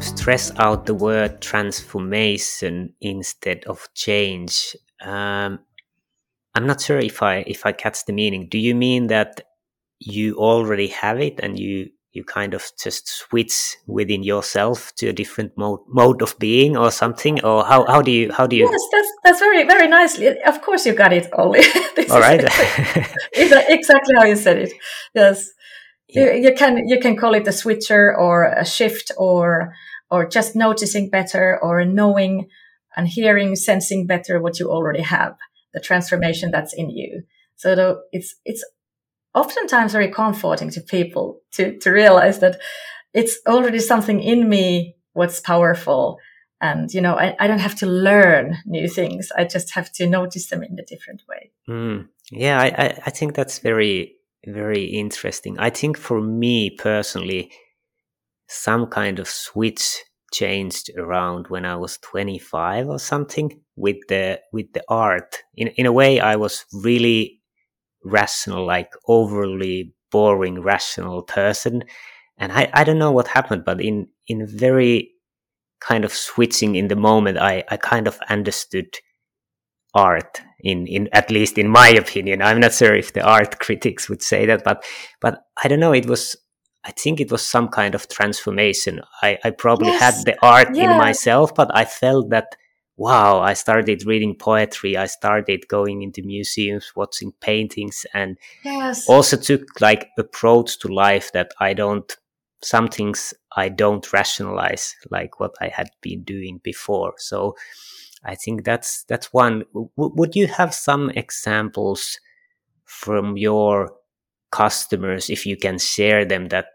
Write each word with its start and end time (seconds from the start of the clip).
stress 0.00 0.52
out 0.58 0.86
the 0.86 0.94
word 0.94 1.40
transformation 1.40 2.94
instead 3.00 3.64
of 3.64 3.88
change. 3.94 4.76
Um, 5.00 5.60
I'm 6.54 6.66
not 6.66 6.80
sure 6.80 6.98
if 6.98 7.22
I 7.22 7.44
if 7.46 7.64
I 7.66 7.72
catch 7.72 8.04
the 8.06 8.12
meaning. 8.12 8.48
Do 8.48 8.58
you 8.58 8.74
mean 8.74 9.06
that 9.08 9.42
you 9.98 10.36
already 10.36 10.88
have 10.88 11.20
it 11.20 11.40
and 11.40 11.58
you 11.58 11.90
you 12.12 12.24
kind 12.24 12.54
of 12.54 12.72
just 12.82 13.08
switch 13.08 13.76
within 13.86 14.24
yourself 14.24 14.92
to 14.96 15.08
a 15.08 15.12
different 15.12 15.52
mode 15.56 15.80
mode 15.86 16.22
of 16.22 16.36
being 16.38 16.76
or 16.76 16.90
something 16.90 17.40
or 17.44 17.64
how, 17.64 17.86
how 17.86 18.02
do 18.02 18.10
you 18.10 18.32
how 18.32 18.46
do 18.46 18.56
you 18.56 18.68
yes 18.68 18.80
that's 18.90 19.12
that's 19.24 19.38
very 19.38 19.64
very 19.64 19.86
nicely 19.86 20.26
of 20.42 20.60
course 20.60 20.84
you 20.84 20.92
got 20.92 21.12
it 21.12 21.28
Olli 21.34 21.60
all 22.10 22.18
right 22.18 22.40
exactly 23.34 24.14
how 24.16 24.24
you 24.24 24.34
said 24.34 24.58
it 24.58 24.72
yes 25.14 25.50
yeah. 26.08 26.32
you, 26.32 26.48
you 26.48 26.54
can 26.54 26.88
you 26.88 26.98
can 26.98 27.16
call 27.16 27.34
it 27.34 27.46
a 27.46 27.52
switcher 27.52 28.16
or 28.16 28.44
a 28.44 28.64
shift 28.64 29.12
or 29.16 29.72
or 30.10 30.26
just 30.26 30.56
noticing 30.56 31.10
better 31.10 31.58
or 31.62 31.84
knowing 31.84 32.48
and 32.96 33.06
hearing, 33.08 33.56
sensing 33.56 34.06
better 34.06 34.40
what 34.40 34.58
you 34.58 34.70
already 34.70 35.02
have, 35.02 35.36
the 35.72 35.80
transformation 35.80 36.50
that's 36.50 36.74
in 36.74 36.90
you. 36.90 37.22
So 37.56 38.00
it's, 38.12 38.34
it's 38.44 38.64
oftentimes 39.34 39.92
very 39.92 40.08
comforting 40.10 40.70
to 40.70 40.80
people 40.80 41.40
to, 41.52 41.78
to 41.78 41.90
realize 41.90 42.40
that 42.40 42.60
it's 43.14 43.38
already 43.46 43.78
something 43.78 44.20
in 44.20 44.48
me, 44.48 44.96
what's 45.12 45.40
powerful. 45.40 46.18
And, 46.60 46.92
you 46.92 47.00
know, 47.00 47.14
I, 47.14 47.36
I 47.38 47.46
don't 47.46 47.60
have 47.60 47.76
to 47.76 47.86
learn 47.86 48.58
new 48.66 48.88
things. 48.88 49.30
I 49.36 49.44
just 49.44 49.74
have 49.74 49.92
to 49.92 50.06
notice 50.06 50.48
them 50.48 50.62
in 50.62 50.78
a 50.78 50.84
different 50.84 51.22
way. 51.28 51.50
Mm. 51.68 52.08
Yeah, 52.30 52.60
I, 52.60 52.98
I 53.06 53.10
think 53.10 53.34
that's 53.34 53.58
very, 53.58 54.16
very 54.46 54.84
interesting. 54.84 55.58
I 55.58 55.70
think 55.70 55.96
for 55.96 56.20
me 56.20 56.70
personally, 56.70 57.50
some 58.50 58.86
kind 58.86 59.20
of 59.20 59.28
switch 59.28 60.02
changed 60.32 60.90
around 60.96 61.46
when 61.48 61.64
I 61.64 61.76
was 61.76 61.98
25 61.98 62.88
or 62.88 62.98
something 62.98 63.60
with 63.76 63.96
the 64.08 64.40
with 64.52 64.72
the 64.72 64.82
art. 64.88 65.38
In 65.54 65.68
in 65.68 65.86
a 65.86 65.92
way, 65.92 66.20
I 66.20 66.36
was 66.36 66.64
really 66.72 67.40
rational, 68.04 68.66
like 68.66 68.90
overly 69.06 69.94
boring, 70.10 70.60
rational 70.62 71.22
person, 71.22 71.84
and 72.38 72.52
I 72.52 72.68
I 72.74 72.84
don't 72.84 72.98
know 72.98 73.12
what 73.12 73.28
happened, 73.28 73.64
but 73.64 73.80
in 73.80 74.08
in 74.26 74.46
very 74.46 75.12
kind 75.80 76.04
of 76.04 76.12
switching 76.12 76.74
in 76.74 76.88
the 76.88 76.96
moment, 76.96 77.38
I 77.38 77.64
I 77.68 77.76
kind 77.76 78.08
of 78.08 78.18
understood 78.28 78.96
art 79.94 80.40
in 80.60 80.86
in 80.86 81.08
at 81.12 81.30
least 81.30 81.58
in 81.58 81.68
my 81.68 81.88
opinion. 81.88 82.42
I'm 82.42 82.60
not 82.60 82.74
sure 82.74 82.94
if 82.94 83.12
the 83.12 83.22
art 83.22 83.58
critics 83.60 84.08
would 84.08 84.22
say 84.22 84.46
that, 84.46 84.64
but 84.64 84.84
but 85.20 85.42
I 85.62 85.68
don't 85.68 85.80
know. 85.80 85.92
It 85.92 86.06
was 86.06 86.36
I 86.82 86.92
think 86.92 87.20
it 87.20 87.30
was 87.30 87.46
some 87.46 87.68
kind 87.68 87.94
of 87.94 88.08
transformation. 88.08 89.00
I, 89.22 89.38
I 89.44 89.50
probably 89.50 89.88
yes. 89.88 90.00
had 90.00 90.24
the 90.24 90.36
art 90.44 90.74
yeah. 90.74 90.92
in 90.92 90.98
myself, 90.98 91.54
but 91.54 91.70
I 91.76 91.84
felt 91.84 92.30
that, 92.30 92.56
wow, 92.96 93.40
I 93.40 93.52
started 93.52 94.06
reading 94.06 94.34
poetry. 94.34 94.96
I 94.96 95.06
started 95.06 95.68
going 95.68 96.00
into 96.00 96.22
museums, 96.22 96.92
watching 96.96 97.32
paintings, 97.40 98.06
and 98.14 98.38
yes. 98.64 99.06
also 99.08 99.36
took 99.36 99.80
like 99.80 100.08
approach 100.18 100.78
to 100.78 100.88
life 100.88 101.32
that 101.32 101.52
I 101.60 101.74
don't, 101.74 102.16
some 102.62 102.88
things 102.88 103.34
I 103.56 103.68
don't 103.68 104.10
rationalize 104.12 104.96
like 105.10 105.38
what 105.38 105.54
I 105.60 105.68
had 105.68 105.90
been 106.00 106.22
doing 106.22 106.60
before. 106.62 107.14
So 107.18 107.56
I 108.24 108.36
think 108.36 108.64
that's, 108.64 109.04
that's 109.04 109.34
one. 109.34 109.64
W- 109.74 109.90
would 109.96 110.34
you 110.34 110.46
have 110.46 110.72
some 110.74 111.10
examples 111.10 112.18
from 112.84 113.36
your 113.36 113.94
customers 114.50 115.30
if 115.30 115.46
you 115.46 115.56
can 115.56 115.78
share 115.78 116.24
them 116.24 116.48
that 116.48 116.66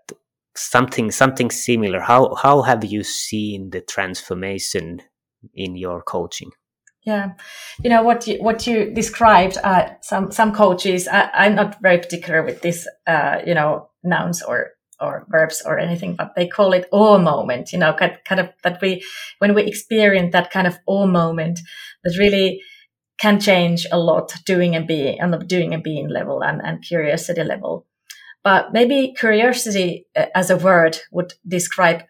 something 0.55 1.11
something 1.11 1.51
similar. 1.51 1.99
How 1.99 2.35
how 2.35 2.61
have 2.61 2.83
you 2.83 3.03
seen 3.03 3.69
the 3.69 3.81
transformation 3.81 5.01
in 5.53 5.75
your 5.75 6.01
coaching? 6.01 6.51
Yeah. 7.05 7.33
You 7.83 7.89
know 7.89 8.01
what 8.01 8.25
you 8.27 8.41
what 8.41 8.65
you 8.65 8.91
described 8.91 9.57
uh, 9.63 9.89
some 10.01 10.31
some 10.31 10.53
coaches 10.53 11.07
I, 11.07 11.45
am 11.45 11.55
not 11.55 11.81
very 11.81 11.99
particular 11.99 12.43
with 12.43 12.61
this 12.61 12.87
uh, 13.05 13.41
you 13.45 13.53
know 13.53 13.89
nouns 14.03 14.41
or 14.41 14.71
or 14.99 15.27
verbs 15.29 15.61
or 15.65 15.77
anything 15.77 16.15
but 16.15 16.31
they 16.35 16.47
call 16.47 16.71
it 16.71 16.87
awe 16.91 17.17
moment 17.17 17.73
you 17.73 17.77
know 17.77 17.93
kind, 17.93 18.17
kind 18.25 18.39
of 18.39 18.49
that 18.63 18.79
we 18.81 19.03
when 19.39 19.53
we 19.53 19.63
experience 19.63 20.31
that 20.31 20.51
kind 20.51 20.65
of 20.65 20.79
awe 20.87 21.05
moment 21.05 21.59
that 22.03 22.17
really 22.17 22.61
can 23.17 23.39
change 23.39 23.87
a 23.91 23.97
lot 23.97 24.33
doing 24.45 24.75
and 24.75 24.87
being 24.87 25.21
on 25.21 25.31
the 25.31 25.37
doing 25.37 25.73
and 25.73 25.83
being 25.83 26.09
level 26.09 26.43
and, 26.43 26.61
and 26.63 26.83
curiosity 26.83 27.43
level. 27.43 27.85
But 28.43 28.73
maybe 28.73 29.13
curiosity 29.17 30.05
uh, 30.15 30.25
as 30.35 30.49
a 30.49 30.57
word 30.57 30.97
would 31.11 31.33
describe 31.47 32.03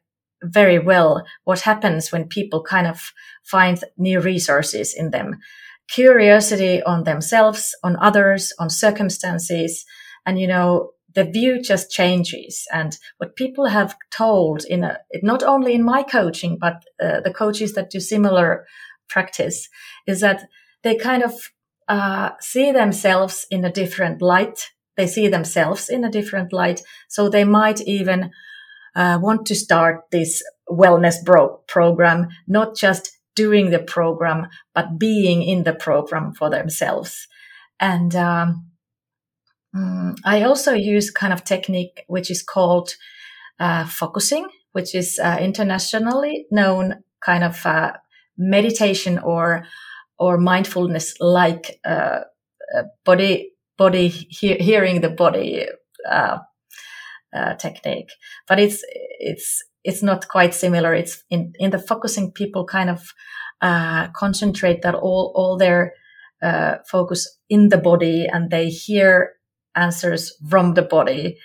very 0.43 0.79
well 0.79 1.23
what 1.43 1.61
happens 1.61 2.11
when 2.11 2.27
people 2.27 2.61
kind 2.63 2.87
of 2.87 3.11
find 3.43 3.81
new 3.97 4.19
resources 4.19 4.93
in 4.93 5.11
them. 5.11 5.39
Curiosity 5.87 6.83
on 6.83 7.03
themselves, 7.03 7.75
on 7.83 7.95
others, 7.97 8.51
on 8.59 8.69
circumstances. 8.69 9.85
And, 10.25 10.39
you 10.39 10.47
know, 10.47 10.91
the 11.13 11.23
view 11.23 11.61
just 11.61 11.91
changes. 11.91 12.67
And 12.73 12.97
what 13.17 13.35
people 13.35 13.67
have 13.67 13.95
told 14.11 14.65
in 14.65 14.83
a, 14.83 14.97
not 15.23 15.43
only 15.43 15.73
in 15.73 15.83
my 15.83 16.03
coaching, 16.03 16.57
but 16.59 16.83
uh, 17.01 17.21
the 17.21 17.33
coaches 17.33 17.73
that 17.73 17.89
do 17.89 17.99
similar 17.99 18.65
practice 19.07 19.69
is 20.07 20.19
that 20.19 20.47
they 20.85 20.95
kind 20.95 21.23
of 21.23 21.33
uh, 21.87 22.29
see 22.39 22.71
themselves 22.71 23.47
in 23.49 23.65
a 23.65 23.71
different 23.71 24.21
light. 24.21 24.69
They 24.95 25.07
see 25.07 25.27
themselves 25.27 25.89
in 25.89 26.03
a 26.03 26.11
different 26.11 26.53
light. 26.53 26.83
So 27.09 27.27
they 27.27 27.43
might 27.43 27.81
even 27.81 28.29
uh, 28.95 29.17
want 29.19 29.47
to 29.47 29.55
start 29.55 30.03
this 30.11 30.43
wellness 30.69 31.15
bro- 31.25 31.57
program, 31.67 32.27
not 32.47 32.77
just 32.77 33.11
doing 33.35 33.71
the 33.71 33.79
program, 33.79 34.47
but 34.75 34.99
being 34.99 35.41
in 35.41 35.63
the 35.63 35.73
program 35.73 36.33
for 36.33 36.51
themselves. 36.51 37.27
And 37.79 38.15
um, 38.15 38.67
mm, 39.75 40.15
I 40.23 40.43
also 40.43 40.73
use 40.73 41.09
kind 41.09 41.33
of 41.33 41.43
technique 41.43 42.05
which 42.07 42.29
is 42.29 42.43
called 42.43 42.95
uh, 43.59 43.85
focusing, 43.87 44.47
which 44.73 44.93
is 44.93 45.19
uh, 45.19 45.37
internationally 45.41 46.45
known 46.51 47.03
kind 47.21 47.43
of 47.43 47.65
uh, 47.65 47.93
meditation 48.37 49.17
or 49.17 49.65
or 50.19 50.37
mindfulness 50.37 51.15
like 51.19 51.79
uh, 51.85 52.21
uh, 52.75 52.83
body 53.03 53.51
body 53.77 54.07
he- 54.07 54.55
hearing 54.55 55.01
the 55.01 55.09
body 55.09 55.65
uh, 56.09 56.37
uh, 57.35 57.55
technique. 57.55 58.09
But 58.47 58.59
it's 58.59 58.83
it's 59.19 59.63
it's 59.83 60.01
not 60.03 60.27
quite 60.27 60.53
similar. 60.53 60.93
It's 60.93 61.23
in 61.29 61.53
in 61.59 61.71
the 61.71 61.79
focusing 61.79 62.31
people 62.31 62.65
kind 62.65 62.89
of 62.89 63.13
uh, 63.61 64.07
concentrate 64.15 64.81
that 64.81 64.95
all 64.95 65.31
all 65.35 65.57
their 65.57 65.93
uh, 66.41 66.77
focus 66.89 67.39
in 67.49 67.69
the 67.69 67.77
body 67.77 68.27
and 68.31 68.51
they 68.51 68.69
hear 68.69 69.33
answers 69.75 70.33
from 70.49 70.73
the 70.73 70.81
body 70.81 71.37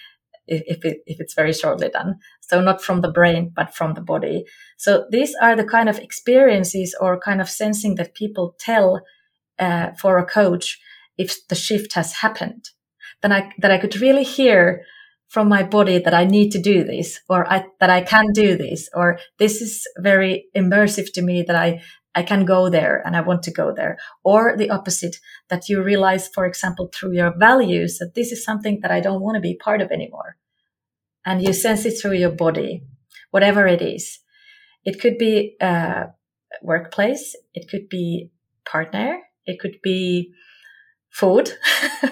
if, 0.50 0.84
it, 0.84 0.99
if 1.06 1.21
it's 1.21 1.34
very 1.34 1.53
shortly 1.53 1.88
done. 1.88 2.16
So 2.41 2.61
not 2.61 2.83
from 2.83 3.00
the 3.00 3.11
brain, 3.11 3.53
but 3.55 3.75
from 3.75 3.94
the 3.94 4.00
body. 4.00 4.44
So 4.77 5.06
these 5.11 5.34
are 5.41 5.56
the 5.56 5.65
kind 5.65 5.88
of 5.88 5.99
experiences 5.99 6.94
or 7.00 7.20
kind 7.20 7.41
of 7.41 7.49
sensing 7.49 7.94
that 7.94 8.14
people 8.14 8.56
tell 8.58 9.00
uh, 9.58 9.93
for 10.00 10.19
a 10.19 10.26
coach 10.26 10.79
if 11.17 11.47
the 11.49 11.55
shift 11.55 11.94
has 11.94 12.14
happened. 12.14 12.70
Then 13.23 13.32
I, 13.32 13.52
that 13.58 13.70
I 13.70 13.79
could 13.79 14.00
really 14.00 14.25
hear 14.25 14.82
from 15.29 15.49
my 15.49 15.62
body 15.62 15.99
that 15.99 16.12
I 16.14 16.25
need 16.25 16.50
to 16.50 16.61
do 16.61 16.82
this 16.82 17.20
or 17.29 17.50
I, 17.50 17.64
that 17.79 17.91
I 17.91 18.02
can 18.02 18.32
do 18.35 18.56
this 18.56 18.88
or 18.93 19.19
this 19.38 19.62
is 19.62 19.87
very 19.99 20.47
immersive 20.56 21.12
to 21.12 21.23
me 21.23 21.43
that 21.43 21.55
I 21.55 21.82
I 22.15 22.23
can 22.23 22.45
go 22.45 22.69
there 22.69 23.03
and 23.05 23.17
I 23.17 23.21
want 23.21 23.43
to 23.45 23.53
go 23.53 23.73
there. 23.75 23.99
Or 24.25 24.57
the 24.57 24.71
opposite, 24.71 25.17
that 25.49 25.69
you 25.69 25.83
realize, 25.83 26.29
for 26.29 26.47
example, 26.47 26.91
through 26.93 27.12
your 27.12 27.35
values 27.37 27.99
that 27.99 28.15
this 28.15 28.33
is 28.33 28.45
something 28.45 28.81
that 28.83 28.91
I 28.91 29.01
don't 29.01 29.21
want 29.21 29.37
to 29.37 29.41
be 29.41 29.57
part 29.57 29.81
of 29.81 29.91
anymore. 29.91 30.37
And 31.25 31.43
you 31.43 31.53
sense 31.53 31.85
it 31.85 32.01
through 32.01 32.15
your 32.15 32.31
body, 32.31 32.83
whatever 33.31 33.67
it 33.67 33.83
is. 33.83 34.21
It 34.85 35.01
could 35.01 35.19
be 35.19 35.57
a 35.61 36.07
workplace. 36.62 37.37
It 37.55 37.69
could 37.69 37.89
be 37.89 38.31
partner. 38.65 39.21
It 39.47 39.61
could 39.61 39.79
be 39.83 40.33
food. 41.11 41.53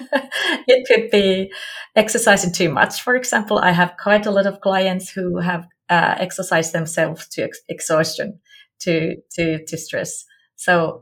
it 0.67 0.87
could 0.87 1.09
be 1.09 1.51
exercising 1.95 2.53
too 2.53 2.69
much. 2.69 3.01
For 3.01 3.15
example, 3.15 3.59
I 3.59 3.71
have 3.71 3.95
quite 4.01 4.25
a 4.25 4.31
lot 4.31 4.45
of 4.45 4.61
clients 4.61 5.09
who 5.09 5.39
have 5.39 5.67
uh, 5.89 6.15
exercise 6.17 6.71
themselves 6.71 7.27
to 7.29 7.43
ex- 7.43 7.61
exhaustion, 7.67 8.39
to 8.81 9.15
to 9.35 9.65
to 9.65 9.77
stress. 9.77 10.25
So 10.55 11.01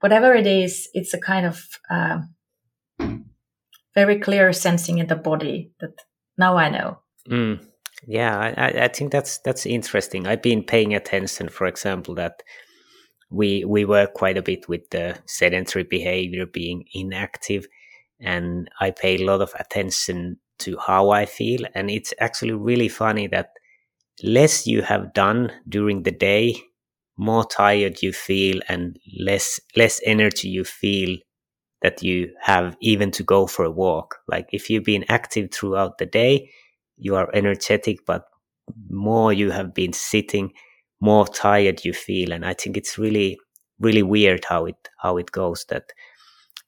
whatever 0.00 0.34
it 0.34 0.46
is, 0.46 0.88
it's 0.92 1.14
a 1.14 1.20
kind 1.20 1.46
of 1.46 1.62
uh, 1.90 2.18
very 3.94 4.18
clear 4.18 4.52
sensing 4.52 4.98
in 4.98 5.06
the 5.06 5.16
body 5.16 5.72
that 5.80 5.94
now 6.38 6.56
I 6.56 6.68
know. 6.68 6.98
Mm. 7.28 7.66
Yeah, 8.06 8.38
I, 8.56 8.84
I 8.84 8.88
think 8.88 9.10
that's 9.10 9.38
that's 9.38 9.66
interesting. 9.66 10.26
I've 10.26 10.42
been 10.42 10.62
paying 10.62 10.94
attention, 10.94 11.48
for 11.48 11.66
example, 11.66 12.14
that 12.16 12.42
we 13.30 13.64
we 13.64 13.84
work 13.84 14.14
quite 14.14 14.36
a 14.36 14.42
bit 14.42 14.68
with 14.68 14.90
the 14.90 15.18
sedentary 15.26 15.84
behavior, 15.84 16.46
being 16.46 16.84
inactive, 16.92 17.66
and 18.20 18.68
I 18.80 18.90
pay 18.90 19.16
a 19.16 19.24
lot 19.24 19.40
of 19.40 19.52
attention 19.58 20.38
to 20.58 20.76
how 20.78 21.10
I 21.10 21.26
feel. 21.26 21.62
And 21.74 21.90
it's 21.90 22.14
actually 22.20 22.52
really 22.52 22.88
funny 22.88 23.26
that 23.28 23.50
less 24.22 24.66
you 24.66 24.82
have 24.82 25.12
done 25.14 25.52
during 25.68 26.02
the 26.02 26.12
day, 26.12 26.56
more 27.16 27.44
tired 27.44 28.02
you 28.02 28.12
feel, 28.12 28.60
and 28.68 28.98
less 29.18 29.60
less 29.76 30.00
energy 30.04 30.48
you 30.48 30.64
feel 30.64 31.18
that 31.82 32.02
you 32.02 32.32
have 32.40 32.76
even 32.80 33.10
to 33.12 33.22
go 33.22 33.46
for 33.46 33.64
a 33.64 33.70
walk. 33.70 34.18
Like 34.28 34.48
if 34.52 34.70
you've 34.70 34.84
been 34.84 35.04
active 35.08 35.50
throughout 35.52 35.98
the 35.98 36.06
day, 36.06 36.50
you 36.98 37.16
are 37.16 37.30
energetic, 37.34 38.06
but 38.06 38.24
more 38.90 39.32
you 39.32 39.50
have 39.50 39.74
been 39.74 39.92
sitting, 39.92 40.52
more 41.00 41.26
tired 41.26 41.84
you 41.84 41.92
feel. 41.92 42.32
And 42.32 42.44
I 42.44 42.54
think 42.54 42.76
it's 42.76 42.98
really, 42.98 43.38
really 43.78 44.02
weird 44.02 44.44
how 44.46 44.66
it 44.66 44.88
how 44.98 45.18
it 45.18 45.32
goes 45.32 45.64
that 45.68 45.92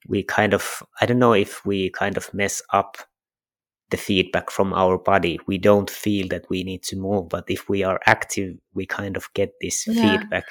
we 0.07 0.23
kind 0.23 0.53
of 0.53 0.83
I 1.01 1.05
don't 1.05 1.19
know 1.19 1.33
if 1.33 1.65
we 1.65 1.89
kind 1.91 2.17
of 2.17 2.33
mess 2.33 2.61
up 2.73 2.97
the 3.89 3.97
feedback 3.97 4.51
from 4.51 4.73
our 4.73 4.97
body. 4.97 5.39
We 5.47 5.57
don't 5.57 5.89
feel 5.89 6.27
that 6.29 6.49
we 6.49 6.63
need 6.63 6.83
to 6.83 6.95
move, 6.95 7.29
but 7.29 7.45
if 7.47 7.69
we 7.69 7.83
are 7.83 7.99
active, 8.05 8.57
we 8.73 8.85
kind 8.85 9.17
of 9.17 9.31
get 9.33 9.53
this 9.61 9.87
yeah. 9.87 10.17
feedback. 10.17 10.45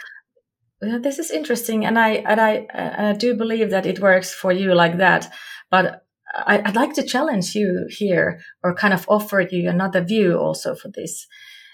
Yeah, 0.83 0.99
this 0.99 1.19
is 1.19 1.31
interesting, 1.31 1.85
and 1.85 1.99
I 1.99 2.11
and 2.11 2.41
I 2.41 2.67
and 2.73 3.07
I 3.09 3.13
do 3.13 3.35
believe 3.35 3.71
that 3.71 3.87
it 3.87 3.99
works 3.99 4.33
for 4.33 4.53
you 4.53 4.75
like 4.75 4.99
that. 4.99 5.33
But 5.71 6.05
I, 6.35 6.59
would 6.59 6.77
like 6.77 6.95
to 6.95 7.03
challenge 7.03 7.55
you 7.55 7.87
here, 7.89 8.41
or 8.63 8.75
kind 8.75 8.95
of 8.95 9.05
offer 9.09 9.41
you 9.41 9.69
another 9.69 10.03
view 10.03 10.39
also 10.39 10.77
for 10.77 10.89
this, 10.95 11.27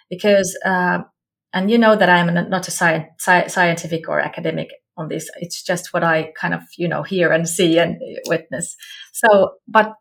because 0.08 0.56
uh, 0.64 1.00
and 1.52 1.70
you 1.70 1.76
know 1.76 1.96
that 1.96 2.08
I'm 2.08 2.32
not 2.48 2.68
a 2.68 2.70
sci- 2.70 3.08
sci- 3.18 3.48
scientific 3.48 4.08
or 4.08 4.20
academic 4.20 4.68
on 4.96 5.08
this. 5.08 5.28
It's 5.36 5.62
just 5.62 5.92
what 5.92 6.02
I 6.02 6.32
kind 6.40 6.54
of 6.54 6.62
you 6.78 6.88
know 6.88 7.02
hear 7.02 7.30
and 7.30 7.46
see 7.46 7.78
and 7.78 7.98
witness. 8.26 8.74
So, 9.12 9.56
but 9.68 9.92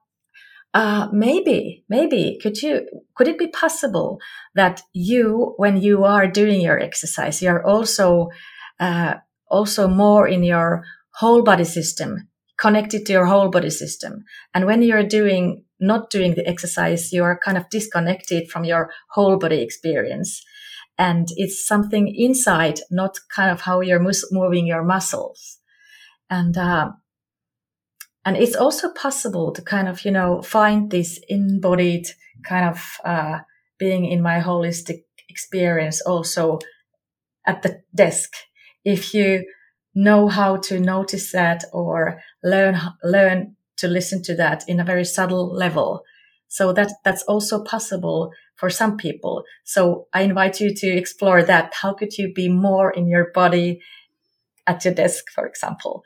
uh, 0.74 1.08
maybe, 1.12 1.84
maybe 1.88 2.40
could 2.42 2.62
you, 2.62 2.88
could 3.16 3.28
it 3.28 3.38
be 3.38 3.48
possible 3.48 4.20
that 4.56 4.82
you, 4.94 5.54
when 5.58 5.78
you 5.78 6.04
are 6.04 6.28
doing 6.28 6.62
your 6.62 6.80
exercise, 6.80 7.42
you're 7.42 7.66
also, 7.66 8.30
uh, 8.80 9.16
also 9.50 9.88
more 9.88 10.28
in 10.28 10.44
your 10.44 10.84
whole 11.16 11.44
body 11.44 11.64
system, 11.64 12.28
connected 12.58 13.06
to 13.06 13.14
your 13.14 13.26
whole 13.28 13.50
body 13.50 13.70
system. 13.70 14.24
And 14.54 14.66
when 14.66 14.82
you're 14.82 15.04
doing, 15.04 15.64
not 15.80 16.10
doing 16.10 16.34
the 16.34 16.48
exercise, 16.48 17.14
you 17.14 17.24
are 17.24 17.38
kind 17.38 17.58
of 17.58 17.70
disconnected 17.70 18.50
from 18.50 18.64
your 18.64 18.90
whole 19.12 19.38
body 19.38 19.62
experience. 19.62 20.42
And 20.98 21.28
it's 21.36 21.68
something 21.68 22.14
inside, 22.16 22.80
not 22.90 23.20
kind 23.36 23.52
of 23.52 23.62
how 23.62 23.82
you're 23.82 24.04
moving 24.32 24.66
your 24.66 24.84
muscles. 24.84 25.60
And, 26.30 26.58
uh, 26.58 26.92
and 28.26 28.38
it's 28.38 28.56
also 28.56 28.90
possible 28.94 29.52
to 29.52 29.62
kind 29.62 29.88
of, 29.88 30.06
you 30.06 30.12
know, 30.12 30.42
find 30.42 30.90
this 30.90 31.20
embodied 31.28 32.08
kind 32.48 32.70
of 32.70 32.98
uh, 33.04 33.40
being 33.78 34.06
in 34.06 34.22
my 34.22 34.40
holistic 34.40 35.04
experience 35.30 36.02
also 36.02 36.60
at 37.46 37.62
the 37.64 37.82
desk. 37.94 38.34
If 38.86 39.14
you 39.14 39.46
know 39.94 40.28
how 40.28 40.58
to 40.58 40.80
notice 40.80 41.32
that 41.34 41.66
or 41.74 42.22
learn, 42.44 42.80
learn 43.04 43.56
to 43.78 43.88
listen 43.88 44.24
to 44.24 44.36
that 44.36 44.64
in 44.68 44.80
a 44.80 44.86
very 44.86 45.06
subtle 45.06 45.54
level. 45.54 46.04
So 46.48 46.72
that, 46.74 46.94
that's 47.04 47.24
also 47.24 47.64
possible 47.64 48.32
for 48.56 48.70
some 48.70 48.96
people. 48.96 49.44
So 49.66 50.08
I 50.14 50.22
invite 50.22 50.60
you 50.60 50.74
to 50.74 50.88
explore 50.88 51.44
that. 51.44 51.74
How 51.74 51.94
could 51.94 52.18
you 52.18 52.32
be 52.34 52.48
more 52.48 52.92
in 52.92 53.08
your 53.08 53.32
body 53.34 53.82
at 54.66 54.86
your 54.86 54.94
desk, 54.94 55.26
for 55.34 55.46
example? 55.46 56.04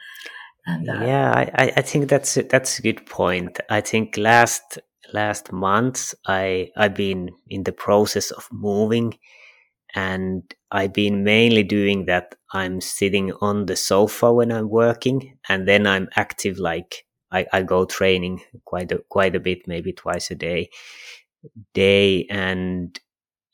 And 0.67 0.89
uh, 0.89 1.05
yeah, 1.05 1.31
I, 1.31 1.73
I 1.77 1.81
think 1.81 2.09
that's 2.09 2.35
a, 2.37 2.43
that's 2.43 2.77
a 2.77 2.81
good 2.81 3.05
point. 3.05 3.59
I 3.69 3.81
think 3.81 4.17
last 4.17 4.79
last 5.13 5.53
month 5.53 6.13
I 6.27 6.71
I've 6.75 6.93
been 6.93 7.31
in 7.47 7.63
the 7.63 7.71
process 7.71 8.31
of 8.31 8.47
moving, 8.51 9.17
and 9.95 10.43
I've 10.71 10.93
been 10.93 11.23
mainly 11.23 11.63
doing 11.63 12.05
that. 12.05 12.35
I'm 12.53 12.81
sitting 12.81 13.31
on 13.41 13.65
the 13.65 13.77
sofa 13.77 14.33
when 14.33 14.51
I'm 14.51 14.69
working, 14.69 15.37
and 15.47 15.67
then 15.67 15.87
I'm 15.87 16.09
active. 16.17 16.59
Like 16.59 17.05
I, 17.31 17.45
I 17.53 17.61
go 17.63 17.85
training 17.85 18.41
quite 18.65 18.91
a, 18.91 18.99
quite 19.09 19.35
a 19.35 19.39
bit, 19.39 19.67
maybe 19.67 19.93
twice 19.93 20.31
a 20.31 20.35
day, 20.35 20.69
day, 21.73 22.25
and 22.29 22.99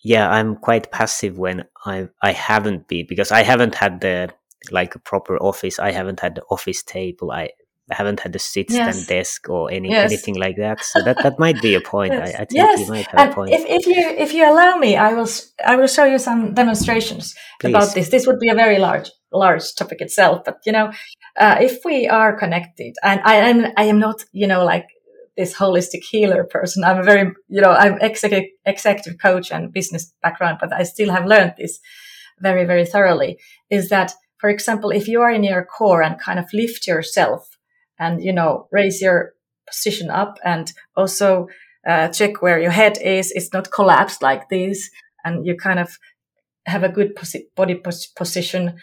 yeah, 0.03 0.29
I'm 0.29 0.55
quite 0.55 0.91
passive 0.91 1.37
when 1.37 1.65
I 1.85 2.09
I 2.23 2.31
haven't 2.31 2.87
been 2.87 3.05
because 3.07 3.31
I 3.31 3.43
haven't 3.43 3.75
had 3.75 4.01
the 4.01 4.33
like 4.71 4.95
a 4.95 4.99
proper 4.99 5.37
office. 5.37 5.79
I 5.79 5.91
haven't 5.91 6.19
had 6.19 6.35
the 6.35 6.43
office 6.49 6.83
table. 6.83 7.31
I 7.31 7.49
haven't 7.91 8.21
had 8.21 8.33
the 8.33 8.39
sit 8.39 8.71
stand 8.71 8.95
yes. 8.95 9.07
desk 9.07 9.49
or 9.49 9.69
any 9.71 9.89
yes. 9.89 10.11
anything 10.11 10.35
like 10.35 10.55
that. 10.57 10.83
So 10.83 11.01
that, 11.01 11.17
that 11.21 11.37
might 11.37 11.61
be 11.61 11.75
a 11.75 11.81
point. 11.81 12.13
yes. 12.13 12.29
I, 12.29 12.33
I, 12.33 12.45
think 12.45 12.53
yes. 12.53 12.79
you 12.79 12.87
might 12.87 13.07
have 13.07 13.19
and 13.19 13.31
a 13.31 13.33
point. 13.33 13.51
If, 13.53 13.65
if 13.65 13.85
you 13.87 13.95
if 13.95 14.33
you 14.33 14.49
allow 14.49 14.77
me, 14.77 14.95
I 14.95 15.13
will 15.13 15.27
I 15.65 15.75
will 15.75 15.87
show 15.87 16.05
you 16.05 16.17
some 16.17 16.53
demonstrations 16.53 17.35
Please. 17.59 17.69
about 17.69 17.93
this. 17.93 18.09
This 18.09 18.25
would 18.25 18.39
be 18.39 18.49
a 18.49 18.55
very 18.55 18.79
large 18.79 19.11
large 19.31 19.75
topic 19.75 19.99
itself, 19.99 20.43
but 20.45 20.59
you 20.65 20.71
know, 20.71 20.91
uh, 21.37 21.57
if 21.59 21.79
we 21.83 22.07
are 22.07 22.37
connected, 22.37 22.93
and 23.03 23.19
I 23.25 23.35
am 23.35 23.73
I 23.77 23.83
am 23.83 23.99
not 23.99 24.23
you 24.31 24.47
know 24.47 24.63
like 24.63 24.87
this 25.35 25.53
holistic 25.53 26.03
healer 26.09 26.43
person. 26.45 26.83
I'm 26.83 26.99
a 26.99 27.03
very 27.03 27.31
you 27.49 27.61
know 27.61 27.71
I'm 27.71 27.99
executive 27.99 28.49
executive 28.65 29.19
coach 29.19 29.51
and 29.51 29.73
business 29.73 30.13
background, 30.21 30.59
but 30.61 30.71
I 30.71 30.83
still 30.83 31.11
have 31.11 31.25
learned 31.25 31.55
this 31.57 31.79
very 32.39 32.63
very 32.65 32.85
thoroughly. 32.85 33.39
Is 33.69 33.89
that 33.89 34.13
for 34.43 34.49
example, 34.49 34.89
if 34.89 35.07
you 35.07 35.21
are 35.21 35.31
in 35.31 35.45
your 35.45 35.63
core 35.63 36.03
and 36.03 36.19
kind 36.19 36.37
of 36.37 36.51
lift 36.51 36.85
yourself 36.85 37.57
and, 37.97 38.21
you 38.21 38.33
know, 38.33 38.67
raise 38.73 39.01
your 39.01 39.35
position 39.65 40.09
up 40.09 40.37
and 40.43 40.73
also 40.97 41.47
uh, 41.87 42.09
check 42.09 42.41
where 42.41 42.59
your 42.59 42.71
head 42.71 42.97
is, 43.01 43.31
it's 43.31 43.53
not 43.53 43.71
collapsed 43.71 44.21
like 44.21 44.49
this. 44.49 44.89
And 45.23 45.47
you 45.47 45.55
kind 45.55 45.79
of 45.79 45.97
have 46.65 46.83
a 46.83 46.89
good 46.89 47.15
posi- 47.15 47.55
body 47.55 47.75
pos- 47.75 48.07
position, 48.07 48.75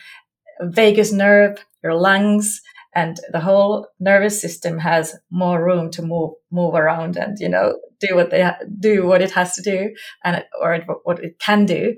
vagus 0.63 1.13
nerve, 1.13 1.63
your 1.85 1.95
lungs, 1.95 2.63
and 2.95 3.21
the 3.31 3.41
whole 3.41 3.87
nervous 4.01 4.41
system 4.41 4.79
has 4.79 5.15
more 5.31 5.63
room 5.63 5.91
to 5.91 6.01
move 6.01 6.31
move 6.51 6.75
around 6.75 7.17
and 7.17 7.39
you 7.39 7.49
know 7.49 7.79
do 8.01 8.17
what 8.17 8.31
they 8.31 8.43
ha- 8.43 8.59
do 8.81 9.07
what 9.07 9.23
it 9.23 9.31
has 9.31 9.55
to 9.55 9.63
do 9.63 9.95
and 10.25 10.45
or 10.61 10.81
what 11.05 11.23
it 11.23 11.39
can 11.39 11.67
do 11.67 11.95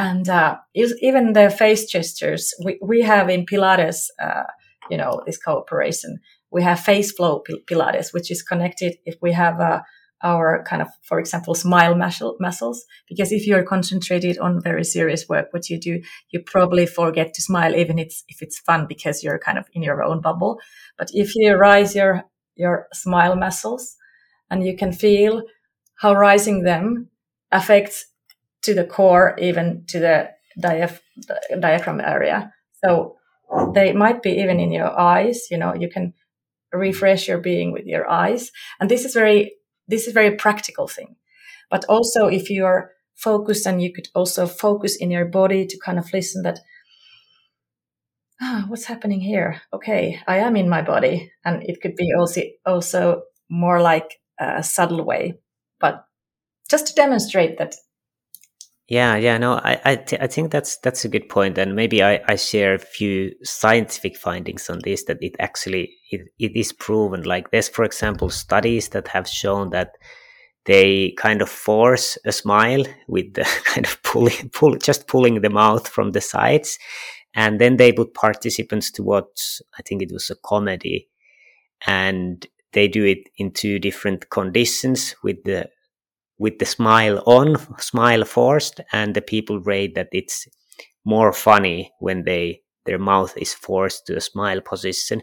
and 0.00 0.28
uh, 0.30 0.56
even 0.74 1.34
the 1.34 1.50
face 1.50 1.84
gestures 1.84 2.54
we, 2.64 2.78
we 2.82 3.02
have 3.02 3.28
in 3.28 3.44
pilates 3.44 4.06
uh, 4.22 4.44
you 4.90 4.96
know 4.96 5.20
this 5.26 5.38
cooperation 5.38 6.18
we 6.50 6.62
have 6.62 6.80
face 6.80 7.12
flow 7.12 7.42
pilates 7.70 8.12
which 8.14 8.30
is 8.30 8.42
connected 8.42 8.96
if 9.04 9.16
we 9.20 9.32
have 9.32 9.60
uh, 9.60 9.80
our 10.22 10.64
kind 10.64 10.82
of 10.82 10.88
for 11.02 11.18
example 11.18 11.54
smile 11.54 11.94
muscle, 11.94 12.36
muscles. 12.40 12.84
Because 13.08 13.32
if 13.32 13.46
you're 13.46 13.62
concentrated 13.62 14.38
on 14.38 14.62
very 14.62 14.84
serious 14.84 15.28
work 15.28 15.46
what 15.50 15.68
you 15.70 15.78
do 15.78 16.00
you 16.30 16.40
probably 16.40 16.86
forget 16.86 17.34
to 17.34 17.42
smile 17.42 17.74
even 17.74 17.98
it's, 17.98 18.24
if 18.28 18.42
it's 18.42 18.58
fun 18.58 18.86
because 18.86 19.22
you're 19.22 19.38
kind 19.38 19.58
of 19.58 19.66
in 19.74 19.82
your 19.82 20.02
own 20.02 20.20
bubble. 20.20 20.58
But 20.98 21.08
if 21.12 21.34
you 21.36 21.54
rise 21.54 21.94
your 21.94 22.24
your 22.56 22.86
smile 22.92 23.36
muscles 23.36 23.96
and 24.50 24.64
you 24.66 24.76
can 24.76 24.92
feel 24.92 25.42
how 25.96 26.14
rising 26.14 26.64
them 26.64 27.08
affects 27.52 28.06
to 28.62 28.74
the 28.74 28.84
core, 28.84 29.36
even 29.38 29.84
to 29.88 29.98
the 29.98 30.30
diaph- 30.58 31.00
diaphragm 31.60 32.00
area. 32.00 32.52
So 32.84 33.16
they 33.74 33.92
might 33.92 34.22
be 34.22 34.30
even 34.32 34.60
in 34.60 34.72
your 34.72 34.98
eyes. 34.98 35.50
You 35.50 35.58
know, 35.58 35.74
you 35.74 35.88
can 35.88 36.14
refresh 36.72 37.28
your 37.28 37.38
being 37.38 37.72
with 37.72 37.86
your 37.86 38.08
eyes. 38.08 38.50
And 38.78 38.90
this 38.90 39.04
is 39.04 39.14
very, 39.14 39.52
this 39.88 40.06
is 40.06 40.12
very 40.12 40.36
practical 40.36 40.86
thing. 40.86 41.16
But 41.70 41.84
also 41.88 42.26
if 42.26 42.50
you 42.50 42.64
are 42.64 42.90
focused 43.14 43.66
and 43.66 43.82
you 43.82 43.92
could 43.92 44.08
also 44.14 44.46
focus 44.46 44.96
in 44.96 45.10
your 45.10 45.26
body 45.26 45.66
to 45.66 45.78
kind 45.84 45.98
of 45.98 46.12
listen 46.12 46.42
that, 46.42 46.60
ah, 48.40 48.64
what's 48.68 48.86
happening 48.86 49.20
here? 49.20 49.60
Okay. 49.72 50.20
I 50.26 50.38
am 50.38 50.56
in 50.56 50.68
my 50.68 50.82
body. 50.82 51.32
And 51.44 51.62
it 51.62 51.80
could 51.80 51.96
be 51.96 52.12
also, 52.18 52.42
also 52.64 53.22
more 53.50 53.80
like 53.80 54.20
a 54.38 54.62
subtle 54.62 55.04
way, 55.04 55.34
but 55.80 56.04
just 56.70 56.86
to 56.86 56.94
demonstrate 56.94 57.58
that 57.58 57.74
yeah, 58.90 59.14
yeah, 59.14 59.38
no, 59.38 59.52
I, 59.54 59.80
I, 59.84 59.94
th- 59.94 60.20
I 60.20 60.26
think 60.26 60.50
that's 60.50 60.76
that's 60.78 61.04
a 61.04 61.08
good 61.08 61.28
point, 61.28 61.58
and 61.58 61.76
maybe 61.76 62.02
I, 62.02 62.20
I 62.26 62.34
share 62.34 62.74
a 62.74 62.78
few 62.78 63.32
scientific 63.44 64.16
findings 64.16 64.68
on 64.68 64.80
this 64.82 65.04
that 65.04 65.18
it 65.22 65.36
actually 65.38 65.94
it, 66.10 66.22
it 66.40 66.56
is 66.56 66.72
proven. 66.72 67.22
Like 67.22 67.52
there's, 67.52 67.68
for 67.68 67.84
example, 67.84 68.30
studies 68.30 68.88
that 68.88 69.06
have 69.06 69.28
shown 69.28 69.70
that 69.70 69.92
they 70.64 71.12
kind 71.12 71.40
of 71.40 71.48
force 71.48 72.18
a 72.24 72.32
smile 72.32 72.84
with 73.06 73.32
the 73.34 73.44
kind 73.64 73.86
of 73.86 74.02
pulling, 74.02 74.50
pull, 74.52 74.74
just 74.76 75.06
pulling 75.06 75.40
the 75.40 75.50
mouth 75.50 75.88
from 75.88 76.10
the 76.10 76.20
sides. 76.20 76.76
And 77.32 77.60
then 77.60 77.76
they 77.76 77.92
put 77.92 78.14
participants 78.14 78.90
to 78.92 79.04
watch, 79.04 79.62
I 79.78 79.82
think 79.82 80.02
it 80.02 80.10
was 80.12 80.30
a 80.30 80.36
comedy. 80.44 81.08
And 81.86 82.44
they 82.72 82.88
do 82.88 83.04
it 83.04 83.30
in 83.38 83.52
two 83.52 83.78
different 83.78 84.30
conditions 84.30 85.14
with 85.22 85.42
the 85.44 85.70
with 86.40 86.58
the 86.58 86.64
smile 86.64 87.22
on, 87.26 87.54
smile 87.78 88.24
forced, 88.24 88.80
and 88.92 89.14
the 89.14 89.20
people 89.20 89.60
rate 89.60 89.94
that 89.94 90.08
it's 90.10 90.48
more 91.04 91.32
funny 91.32 91.92
when 92.00 92.24
they 92.24 92.62
their 92.86 92.98
mouth 92.98 93.36
is 93.36 93.52
forced 93.52 94.06
to 94.06 94.16
a 94.16 94.20
smile 94.22 94.62
position. 94.62 95.20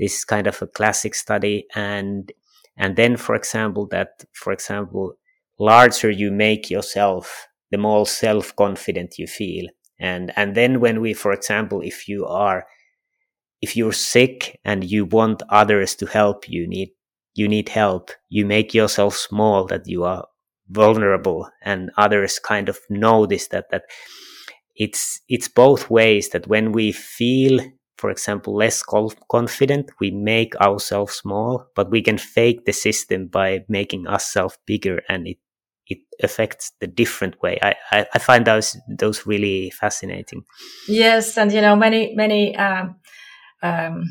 This 0.00 0.16
is 0.16 0.24
kind 0.24 0.46
of 0.46 0.60
a 0.62 0.66
classic 0.66 1.14
study, 1.14 1.66
and 1.74 2.32
and 2.78 2.96
then, 2.96 3.16
for 3.18 3.34
example, 3.34 3.86
that 3.88 4.24
for 4.32 4.52
example, 4.52 5.18
larger 5.58 6.10
you 6.10 6.30
make 6.32 6.70
yourself, 6.70 7.46
the 7.70 7.78
more 7.78 8.06
self-confident 8.06 9.18
you 9.18 9.26
feel, 9.26 9.66
and 10.00 10.32
and 10.34 10.54
then 10.54 10.80
when 10.80 11.02
we, 11.02 11.12
for 11.12 11.32
example, 11.32 11.82
if 11.82 12.08
you 12.08 12.24
are 12.24 12.66
if 13.60 13.76
you're 13.76 13.92
sick 13.92 14.58
and 14.64 14.90
you 14.90 15.04
want 15.04 15.42
others 15.50 15.94
to 15.96 16.06
help 16.06 16.48
you 16.48 16.66
need 16.66 16.90
you 17.34 17.48
need 17.48 17.68
help 17.68 18.10
you 18.28 18.46
make 18.46 18.72
yourself 18.72 19.16
small 19.16 19.66
that 19.66 19.86
you 19.86 20.04
are 20.04 20.26
vulnerable 20.68 21.48
and 21.62 21.90
others 21.96 22.38
kind 22.38 22.68
of 22.68 22.78
notice 22.90 23.48
that 23.48 23.70
that 23.70 23.84
it's 24.76 25.20
it's 25.28 25.48
both 25.48 25.90
ways 25.90 26.30
that 26.30 26.46
when 26.46 26.72
we 26.72 26.92
feel 26.92 27.60
for 27.96 28.10
example 28.10 28.54
less 28.54 28.82
confident 29.30 29.90
we 30.00 30.10
make 30.10 30.54
ourselves 30.56 31.14
small 31.14 31.66
but 31.74 31.90
we 31.90 32.02
can 32.02 32.18
fake 32.18 32.64
the 32.64 32.72
system 32.72 33.26
by 33.26 33.64
making 33.68 34.06
ourselves 34.06 34.58
bigger 34.66 35.02
and 35.08 35.26
it 35.26 35.38
it 35.88 35.98
affects 36.22 36.72
the 36.80 36.86
different 36.86 37.40
way. 37.42 37.58
I, 37.62 37.74
I, 37.90 38.06
I 38.14 38.18
find 38.18 38.46
those 38.46 38.76
those 38.88 39.26
really 39.26 39.70
fascinating. 39.70 40.44
Yes 40.86 41.36
and 41.36 41.52
you 41.52 41.60
know 41.60 41.76
many 41.76 42.14
many 42.14 42.56
um, 42.56 42.96
um 43.62 44.04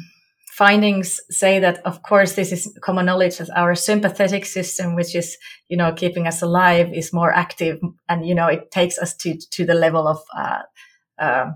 findings 0.58 1.22
say 1.30 1.60
that, 1.60 1.78
of 1.86 2.02
course, 2.02 2.34
this 2.34 2.52
is 2.52 2.76
common 2.82 3.06
knowledge 3.06 3.38
that 3.38 3.50
our 3.56 3.76
sympathetic 3.76 4.44
system, 4.44 4.96
which 4.96 5.14
is, 5.14 5.38
you 5.70 5.78
know, 5.78 5.94
keeping 5.94 6.26
us 6.26 6.42
alive 6.42 6.92
is 6.92 7.14
more 7.14 7.32
active 7.32 7.80
and, 8.10 8.26
you 8.26 8.34
know, 8.34 8.48
it 8.48 8.72
takes 8.72 8.98
us 8.98 9.16
to, 9.16 9.38
to 9.52 9.66
the 9.66 9.76
level 9.76 10.08
of, 10.08 10.20
uh, 10.36 10.64
uh, 11.20 11.52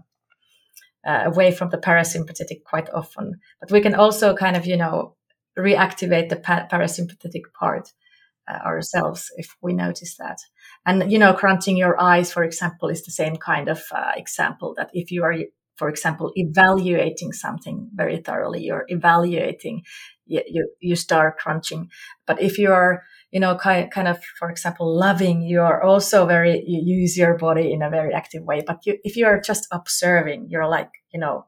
uh, 1.04 1.24
away 1.26 1.52
from 1.52 1.72
the 1.72 1.80
parasympathetic 1.80 2.64
quite 2.64 2.92
often. 2.92 3.40
But 3.60 3.72
we 3.72 3.82
can 3.82 3.96
also 3.96 4.36
kind 4.36 4.56
of, 4.56 4.68
you 4.68 4.78
know, 4.78 5.16
reactivate 5.58 6.30
the 6.30 6.36
pa- 6.36 6.68
parasympathetic 6.72 7.52
part 7.60 7.94
uh, 8.48 8.60
ourselves 8.64 9.32
if 9.36 9.58
we 9.64 9.74
notice 9.74 10.16
that. 10.18 10.38
And, 10.86 11.12
you 11.12 11.18
know, 11.18 11.34
crunching 11.34 11.76
your 11.76 12.00
eyes, 12.00 12.32
for 12.32 12.44
example, 12.44 12.90
is 12.90 13.04
the 13.04 13.12
same 13.12 13.38
kind 13.38 13.68
of 13.68 13.82
uh, 13.92 14.12
example 14.16 14.76
that 14.78 14.92
if 14.94 15.10
you 15.10 15.24
are 15.24 15.36
for 15.82 15.90
example, 15.90 16.32
evaluating 16.36 17.32
something 17.34 17.90
very 17.96 18.18
thoroughly, 18.18 18.62
you're 18.62 18.86
evaluating, 18.88 19.82
you, 20.28 20.44
you, 20.46 20.70
you 20.80 20.96
start 20.96 21.40
crunching. 21.40 21.90
But 22.28 22.40
if 22.40 22.60
you 22.60 22.72
are, 22.72 23.02
you 23.32 23.40
know, 23.40 23.56
kind, 23.56 23.90
kind 23.90 24.08
of, 24.08 24.20
for 24.38 24.52
example, 24.52 24.96
loving, 24.96 25.42
you 25.42 25.60
are 25.62 25.82
also 25.82 26.28
very, 26.28 26.64
you 26.68 27.00
use 27.02 27.18
your 27.18 27.36
body 27.36 27.74
in 27.74 27.82
a 27.82 27.90
very 27.90 28.14
active 28.14 28.44
way. 28.44 28.62
But 28.64 28.86
you, 28.86 29.00
if 29.04 29.18
you 29.18 29.26
are 29.26 29.42
just 29.42 29.66
observing, 29.72 30.50
you're 30.52 30.68
like, 30.68 30.92
you 31.12 31.20
know, 31.20 31.48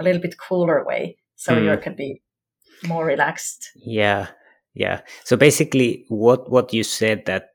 a 0.00 0.02
little 0.02 0.22
bit 0.22 0.36
cooler 0.38 0.82
way. 0.82 1.18
So 1.36 1.52
mm. 1.52 1.70
you 1.70 1.76
can 1.76 1.94
be 1.94 2.22
more 2.88 3.04
relaxed. 3.04 3.68
Yeah. 3.76 4.28
Yeah. 4.72 5.02
So 5.24 5.36
basically 5.36 6.06
what, 6.08 6.50
what 6.50 6.72
you 6.72 6.84
said 6.84 7.26
that 7.26 7.50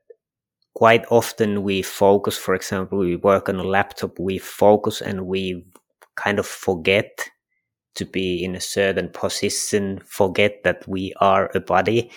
quite 0.76 1.04
often 1.10 1.64
we 1.64 1.82
focus, 1.82 2.38
for 2.38 2.54
example, 2.54 2.98
we 2.98 3.16
work 3.16 3.48
on 3.48 3.56
a 3.56 3.64
laptop, 3.64 4.16
we 4.20 4.38
focus 4.38 5.00
and 5.00 5.26
we 5.26 5.64
kind 6.22 6.38
of 6.38 6.46
forget 6.46 7.30
to 7.94 8.04
be 8.04 8.44
in 8.44 8.54
a 8.54 8.60
certain 8.60 9.08
position, 9.08 10.00
forget 10.06 10.62
that 10.64 10.86
we 10.86 11.12
are 11.20 11.50
a 11.54 11.60
body, 11.60 12.10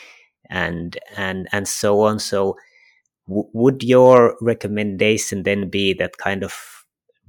and 0.49 0.97
and 1.17 1.47
and 1.51 1.67
so 1.67 2.01
on. 2.01 2.19
So, 2.19 2.55
w- 3.27 3.49
would 3.53 3.83
your 3.83 4.35
recommendation 4.41 5.43
then 5.43 5.69
be 5.69 5.93
that 5.93 6.17
kind 6.17 6.43
of 6.43 6.53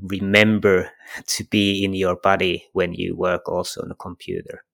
remember 0.01 0.91
to 1.27 1.45
be 1.45 1.85
in 1.85 1.95
your 1.95 2.17
body 2.17 2.65
when 2.73 2.93
you 2.95 3.17
work 3.17 3.49
also 3.49 3.83
on 3.83 3.91
a 3.91 3.97
computer? 3.97 4.65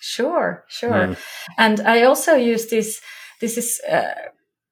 Sure, 0.00 0.64
sure. 0.68 0.90
Mm. 0.90 1.16
And 1.56 1.80
I 1.80 2.02
also 2.02 2.34
use 2.34 2.66
this. 2.66 3.00
This 3.40 3.58
is. 3.58 3.80
Uh, 3.90 4.12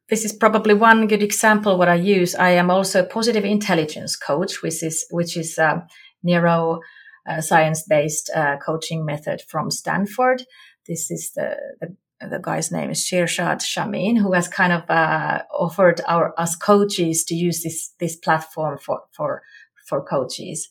this 0.08 0.26
is 0.26 0.32
probably 0.34 0.74
one 0.74 1.06
good 1.06 1.22
example 1.22 1.78
what 1.78 1.88
I 1.88 1.94
use. 1.94 2.34
I 2.34 2.50
am 2.50 2.70
also 2.70 3.00
a 3.00 3.06
positive 3.06 3.46
intelligence 3.46 4.14
coach, 4.14 4.62
which 4.62 4.82
is 4.82 5.06
which 5.10 5.38
is 5.38 5.58
um, 5.58 5.86
neuro 6.22 6.80
uh, 7.28 7.40
science 7.40 7.84
based 7.88 8.30
uh, 8.34 8.56
coaching 8.64 9.04
method 9.04 9.42
from 9.48 9.70
Stanford. 9.70 10.44
This 10.86 11.10
is 11.10 11.32
the, 11.34 11.56
the 11.80 11.96
the 12.30 12.38
guy's 12.38 12.70
name 12.70 12.90
is 12.90 13.00
Shirzad 13.00 13.62
Chamine, 13.62 14.16
who 14.16 14.32
has 14.32 14.48
kind 14.48 14.72
of 14.72 14.88
uh, 14.88 15.42
offered 15.52 16.00
our 16.06 16.38
us 16.38 16.56
coaches 16.56 17.24
to 17.24 17.34
use 17.34 17.62
this 17.62 17.92
this 17.98 18.16
platform 18.16 18.78
for 18.78 19.04
for 19.12 19.42
for 19.86 20.02
coaches, 20.02 20.68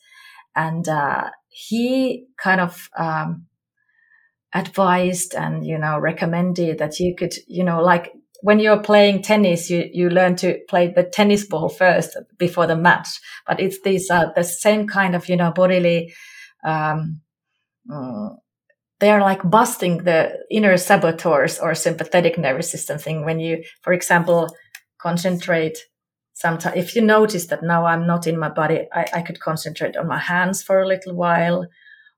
and 0.55 0.87
uh, 0.87 1.29
he 1.49 2.25
kind 2.37 2.61
of 2.61 2.89
um, 2.97 3.47
advised 4.53 5.33
and 5.35 5.65
you 5.65 5.77
know 5.77 5.99
recommended 5.99 6.77
that 6.77 6.99
you 6.99 7.15
could 7.15 7.33
you 7.47 7.63
know 7.63 7.81
like 7.81 8.13
when 8.41 8.59
you're 8.59 8.81
playing 8.81 9.21
tennis, 9.21 9.69
you, 9.69 9.89
you 9.91 10.09
learn 10.09 10.35
to 10.37 10.59
play 10.67 10.87
the 10.87 11.03
tennis 11.03 11.45
ball 11.45 11.69
first 11.69 12.17
before 12.37 12.67
the 12.67 12.75
match. 12.75 13.07
But 13.47 13.59
it's 13.59 13.81
these, 13.81 14.09
uh, 14.09 14.31
the 14.35 14.43
same 14.43 14.87
kind 14.87 15.15
of, 15.15 15.29
you 15.29 15.35
know, 15.37 15.51
bodily, 15.51 16.13
um, 16.63 17.21
mm, 17.89 18.35
they're 18.99 19.21
like 19.21 19.49
busting 19.49 20.03
the 20.03 20.37
inner 20.51 20.77
saboteurs 20.77 21.59
or 21.59 21.73
sympathetic 21.73 22.37
nervous 22.37 22.71
system 22.71 22.97
thing. 22.99 23.25
When 23.25 23.39
you, 23.39 23.63
for 23.81 23.93
example, 23.93 24.55
concentrate 24.99 25.77
sometimes, 26.33 26.77
if 26.77 26.95
you 26.95 27.01
notice 27.01 27.47
that 27.47 27.63
now 27.63 27.85
I'm 27.85 28.05
not 28.05 28.27
in 28.27 28.37
my 28.37 28.49
body, 28.49 28.87
I, 28.93 29.07
I 29.15 29.21
could 29.23 29.39
concentrate 29.39 29.97
on 29.97 30.07
my 30.07 30.19
hands 30.19 30.61
for 30.61 30.81
a 30.81 30.87
little 30.87 31.15
while, 31.15 31.67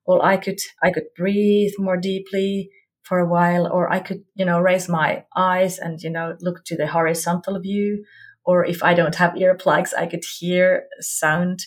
or 0.05 0.25
I 0.25 0.35
could, 0.37 0.59
I 0.83 0.91
could 0.91 1.05
breathe 1.15 1.71
more 1.79 1.97
deeply 1.97 2.69
for 3.03 3.19
a 3.19 3.27
while, 3.27 3.67
or 3.67 3.91
I 3.91 3.99
could, 3.99 4.23
you 4.35 4.45
know, 4.45 4.59
raise 4.59 4.89
my 4.89 5.25
eyes 5.35 5.77
and, 5.77 6.01
you 6.01 6.09
know, 6.09 6.35
look 6.39 6.63
to 6.65 6.75
the 6.75 6.87
horizontal 6.87 7.59
view. 7.59 8.05
Or 8.45 8.65
if 8.65 8.83
I 8.83 8.93
don't 8.93 9.15
have 9.15 9.33
earplugs, 9.33 9.93
I 9.97 10.05
could 10.05 10.23
hear 10.39 10.85
sound, 10.99 11.65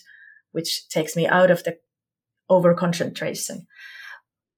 which 0.51 0.89
takes 0.89 1.15
me 1.15 1.27
out 1.27 1.51
of 1.51 1.63
the 1.63 1.77
over 2.49 2.73
concentration. 2.73 3.67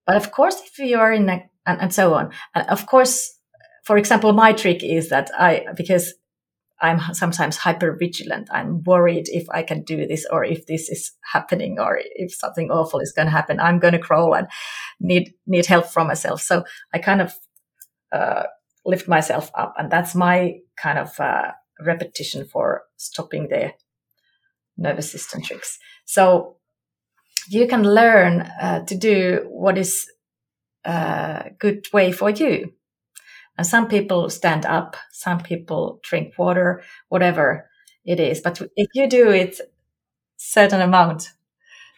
But 0.06 0.16
of 0.16 0.32
course, 0.32 0.62
if 0.62 0.78
you 0.80 0.98
are 0.98 1.14
in 1.14 1.30
a, 1.30 1.50
and, 1.66 1.82
and 1.82 1.94
so 1.94 2.14
on, 2.14 2.32
and 2.56 2.68
of 2.70 2.88
course, 2.88 3.38
for 3.84 3.98
example, 3.98 4.34
my 4.34 4.54
trick 4.54 4.84
is 4.84 5.10
that 5.10 5.32
I, 5.38 5.66
because 5.76 6.14
I'm 6.82 7.14
sometimes 7.14 7.58
hyper 7.58 7.96
vigilant. 8.00 8.48
I'm 8.52 8.84
worried 8.84 9.28
if 9.30 9.50
I 9.50 9.64
can 9.64 9.84
do 9.84 10.08
this 10.08 10.26
or 10.32 10.44
if 10.44 10.66
this 10.66 10.90
is 10.90 11.12
happening 11.34 11.78
or 11.80 12.00
if 12.16 12.34
something 12.34 12.72
awful 12.72 13.00
is 13.00 13.12
going 13.12 13.26
to 13.26 13.32
happen. 13.32 13.60
I'm 13.60 13.80
going 13.80 13.94
to 13.94 14.00
crawl 14.00 14.34
and 14.34 14.48
need 15.00 15.34
need 15.46 15.66
help 15.66 15.88
from 15.88 16.08
myself. 16.08 16.42
So 16.42 16.64
I 16.94 17.00
kind 17.00 17.22
of 17.22 17.36
uh, 18.12 18.44
lift 18.86 19.08
myself 19.08 19.52
up, 19.56 19.74
and 19.78 19.92
that's 19.92 20.16
my 20.16 20.60
kind 20.78 20.98
of 21.00 21.20
uh, 21.20 21.52
repetition 21.86 22.46
for 22.46 22.84
stopping 22.98 23.50
the 23.50 23.74
nervous 24.78 25.12
system 25.12 25.42
tricks. 25.42 25.78
So 26.06 26.58
you 27.50 27.68
can 27.68 27.84
learn 27.84 28.42
uh, 28.62 28.86
to 28.86 28.96
do 28.96 29.46
what 29.50 29.78
is 29.78 30.08
a 30.86 30.92
uh, 30.92 31.44
good 31.60 31.88
way 31.92 32.12
for 32.12 32.30
you. 32.30 32.74
And 33.60 33.68
some 33.68 33.90
people 33.90 34.30
stand 34.30 34.66
up, 34.66 34.96
some 35.12 35.42
people 35.42 36.00
drink 36.02 36.34
water, 36.38 36.82
whatever 37.10 37.70
it 38.06 38.18
is. 38.18 38.40
But 38.40 38.62
if 38.78 38.88
you 38.94 39.06
do 39.06 39.30
it 39.32 39.60
certain 40.38 40.80
amount, 40.80 41.34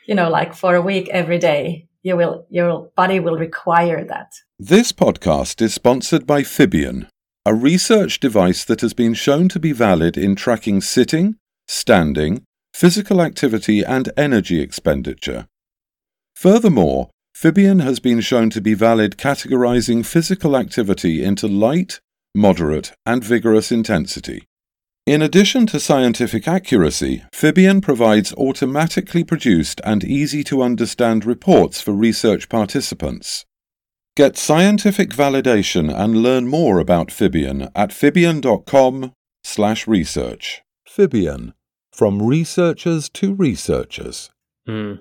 you 0.08 0.15
know, 0.15 0.27
like 0.27 0.56
for 0.56 0.74
a 0.74 0.82
week 0.82 1.08
every 1.10 1.38
day, 1.38 1.88
you 2.01 2.18
will 2.18 2.48
your 2.50 2.89
body 2.96 3.20
will 3.20 3.38
require 3.38 4.03
that. 4.06 4.34
This 4.58 4.91
podcast 4.91 5.62
is 5.62 5.75
sponsored 5.75 6.25
by 6.25 6.41
Fibion, 6.41 7.08
a 7.46 7.53
research 7.53 8.20
device 8.20 8.65
that 8.65 8.82
has 8.82 8.96
been 8.96 9.13
shown 9.13 9.48
to 9.50 9.60
be 9.60 9.72
valid 9.72 10.18
in 10.18 10.36
tracking 10.36 10.82
sitting, 10.82 11.36
standing, 11.68 12.44
physical 12.74 13.22
activity 13.22 13.84
and 13.84 14.12
energy 14.18 14.62
expenditure. 14.62 15.46
Furthermore, 16.34 17.12
Fibion 17.41 17.81
has 17.81 18.00
been 18.00 18.21
shown 18.21 18.51
to 18.51 18.62
be 18.62 18.75
valid 18.75 19.17
categorizing 19.17 20.05
physical 20.05 20.55
activity 20.55 21.24
into 21.24 21.48
light, 21.48 22.00
moderate, 22.36 22.91
and 23.03 23.24
vigorous 23.24 23.71
intensity. 23.71 24.43
In 25.07 25.24
addition 25.24 25.65
to 25.67 25.79
scientific 25.79 26.48
accuracy, 26.48 27.24
Fibion 27.33 27.81
provides 27.81 28.31
automatically 28.33 29.24
produced 29.24 29.81
and 29.83 30.03
easy 30.03 30.43
to 30.43 30.62
understand 30.62 31.25
reports 31.25 31.81
for 31.81 31.93
research 31.93 32.48
participants. 32.48 33.43
Get 34.15 34.38
scientific 34.38 35.10
validation 35.10 35.91
and 35.91 36.21
learn 36.21 36.48
more 36.48 36.77
about 36.77 37.07
Fibion 37.07 37.71
at 37.75 37.89
fibion.com 37.89 39.13
slash 39.43 39.88
research. 39.88 40.62
Fibion, 40.88 41.53
from 41.91 42.21
researchers 42.21 43.10
to 43.10 43.33
researchers. 43.33 44.29
Mm. 44.67 45.00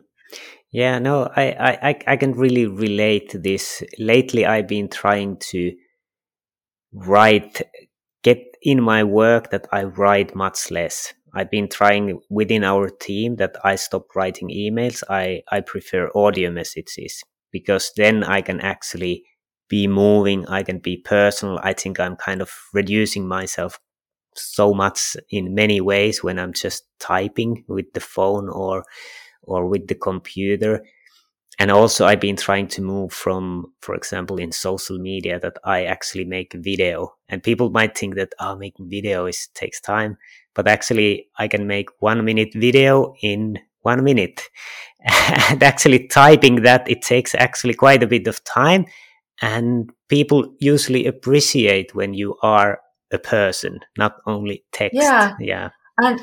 Yeah, 0.72 0.98
no, 0.98 1.30
I, 1.34 1.78
I, 1.82 1.98
I 2.06 2.16
can 2.16 2.32
really 2.32 2.66
relate 2.66 3.30
to 3.30 3.38
this. 3.38 3.82
Lately, 3.98 4.46
I've 4.46 4.68
been 4.68 4.88
trying 4.88 5.36
to 5.50 5.72
write, 6.92 7.62
get 8.22 8.56
in 8.62 8.82
my 8.82 9.04
work 9.04 9.50
that 9.50 9.66
I 9.72 9.84
write 9.84 10.34
much 10.34 10.70
less. 10.70 11.14
I've 11.34 11.50
been 11.50 11.68
trying 11.68 12.20
within 12.28 12.64
our 12.64 12.88
team 12.88 13.36
that 13.36 13.56
I 13.64 13.76
stop 13.76 14.14
writing 14.16 14.48
emails. 14.50 15.02
I, 15.08 15.42
I 15.50 15.60
prefer 15.60 16.10
audio 16.14 16.50
messages 16.50 17.22
because 17.52 17.92
then 17.96 18.24
I 18.24 18.40
can 18.40 18.60
actually 18.60 19.24
be 19.68 19.86
moving. 19.86 20.46
I 20.48 20.64
can 20.64 20.78
be 20.78 20.96
personal. 20.96 21.60
I 21.62 21.72
think 21.72 22.00
I'm 22.00 22.16
kind 22.16 22.42
of 22.42 22.52
reducing 22.74 23.28
myself 23.28 23.78
so 24.34 24.74
much 24.74 25.16
in 25.30 25.54
many 25.54 25.80
ways 25.80 26.24
when 26.24 26.38
I'm 26.38 26.52
just 26.52 26.84
typing 27.00 27.64
with 27.68 27.92
the 27.94 28.00
phone 28.00 28.48
or 28.48 28.84
or 29.42 29.66
with 29.66 29.88
the 29.88 29.94
computer. 29.94 30.84
And 31.58 31.70
also 31.70 32.06
I've 32.06 32.20
been 32.20 32.36
trying 32.36 32.68
to 32.68 32.82
move 32.82 33.12
from, 33.12 33.72
for 33.80 33.94
example, 33.94 34.38
in 34.38 34.50
social 34.50 34.98
media 34.98 35.38
that 35.40 35.58
I 35.64 35.84
actually 35.84 36.24
make 36.24 36.54
video. 36.54 37.14
And 37.28 37.42
people 37.42 37.70
might 37.70 37.96
think 37.96 38.14
that 38.14 38.32
oh 38.40 38.56
making 38.56 38.88
video 38.88 39.26
is 39.26 39.48
takes 39.54 39.80
time. 39.80 40.16
But 40.54 40.68
actually 40.68 41.28
I 41.36 41.48
can 41.48 41.66
make 41.66 41.90
one 42.00 42.24
minute 42.24 42.54
video 42.54 43.14
in 43.22 43.58
one 43.82 44.02
minute. 44.04 44.42
and 45.50 45.62
actually 45.62 46.06
typing 46.08 46.62
that 46.62 46.88
it 46.88 47.02
takes 47.02 47.34
actually 47.34 47.74
quite 47.74 48.02
a 48.02 48.06
bit 48.06 48.26
of 48.26 48.42
time. 48.44 48.86
And 49.42 49.90
people 50.08 50.54
usually 50.60 51.06
appreciate 51.06 51.94
when 51.94 52.14
you 52.14 52.36
are 52.42 52.80
a 53.10 53.18
person, 53.18 53.80
not 53.98 54.16
only 54.26 54.64
text. 54.72 54.96
Yeah. 54.96 55.34
Yeah. 55.40 55.70
And 55.98 56.20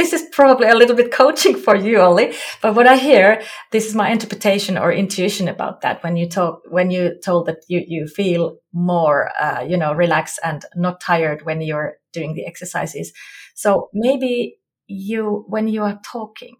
this 0.00 0.14
is 0.14 0.22
probably 0.32 0.66
a 0.66 0.74
little 0.74 0.96
bit 0.96 1.12
coaching 1.12 1.54
for 1.54 1.76
you, 1.76 2.00
Olli. 2.00 2.32
But 2.62 2.74
what 2.74 2.86
I 2.86 2.96
hear, 2.96 3.42
this 3.70 3.86
is 3.86 3.94
my 3.94 4.08
interpretation 4.08 4.78
or 4.78 4.90
intuition 4.90 5.46
about 5.46 5.82
that. 5.82 6.02
When 6.02 6.16
you 6.16 6.26
talk, 6.26 6.62
when 6.70 6.90
you 6.90 7.20
told 7.22 7.44
that 7.46 7.58
you, 7.68 7.84
you 7.86 8.06
feel 8.06 8.56
more, 8.72 9.30
uh, 9.38 9.60
you 9.60 9.76
know, 9.76 9.92
relaxed 9.92 10.40
and 10.42 10.64
not 10.74 11.02
tired 11.02 11.44
when 11.44 11.60
you're 11.60 11.98
doing 12.14 12.32
the 12.32 12.46
exercises. 12.46 13.12
So 13.54 13.90
maybe 13.92 14.56
you, 14.86 15.44
when 15.48 15.68
you 15.68 15.82
are 15.82 16.00
talking 16.02 16.56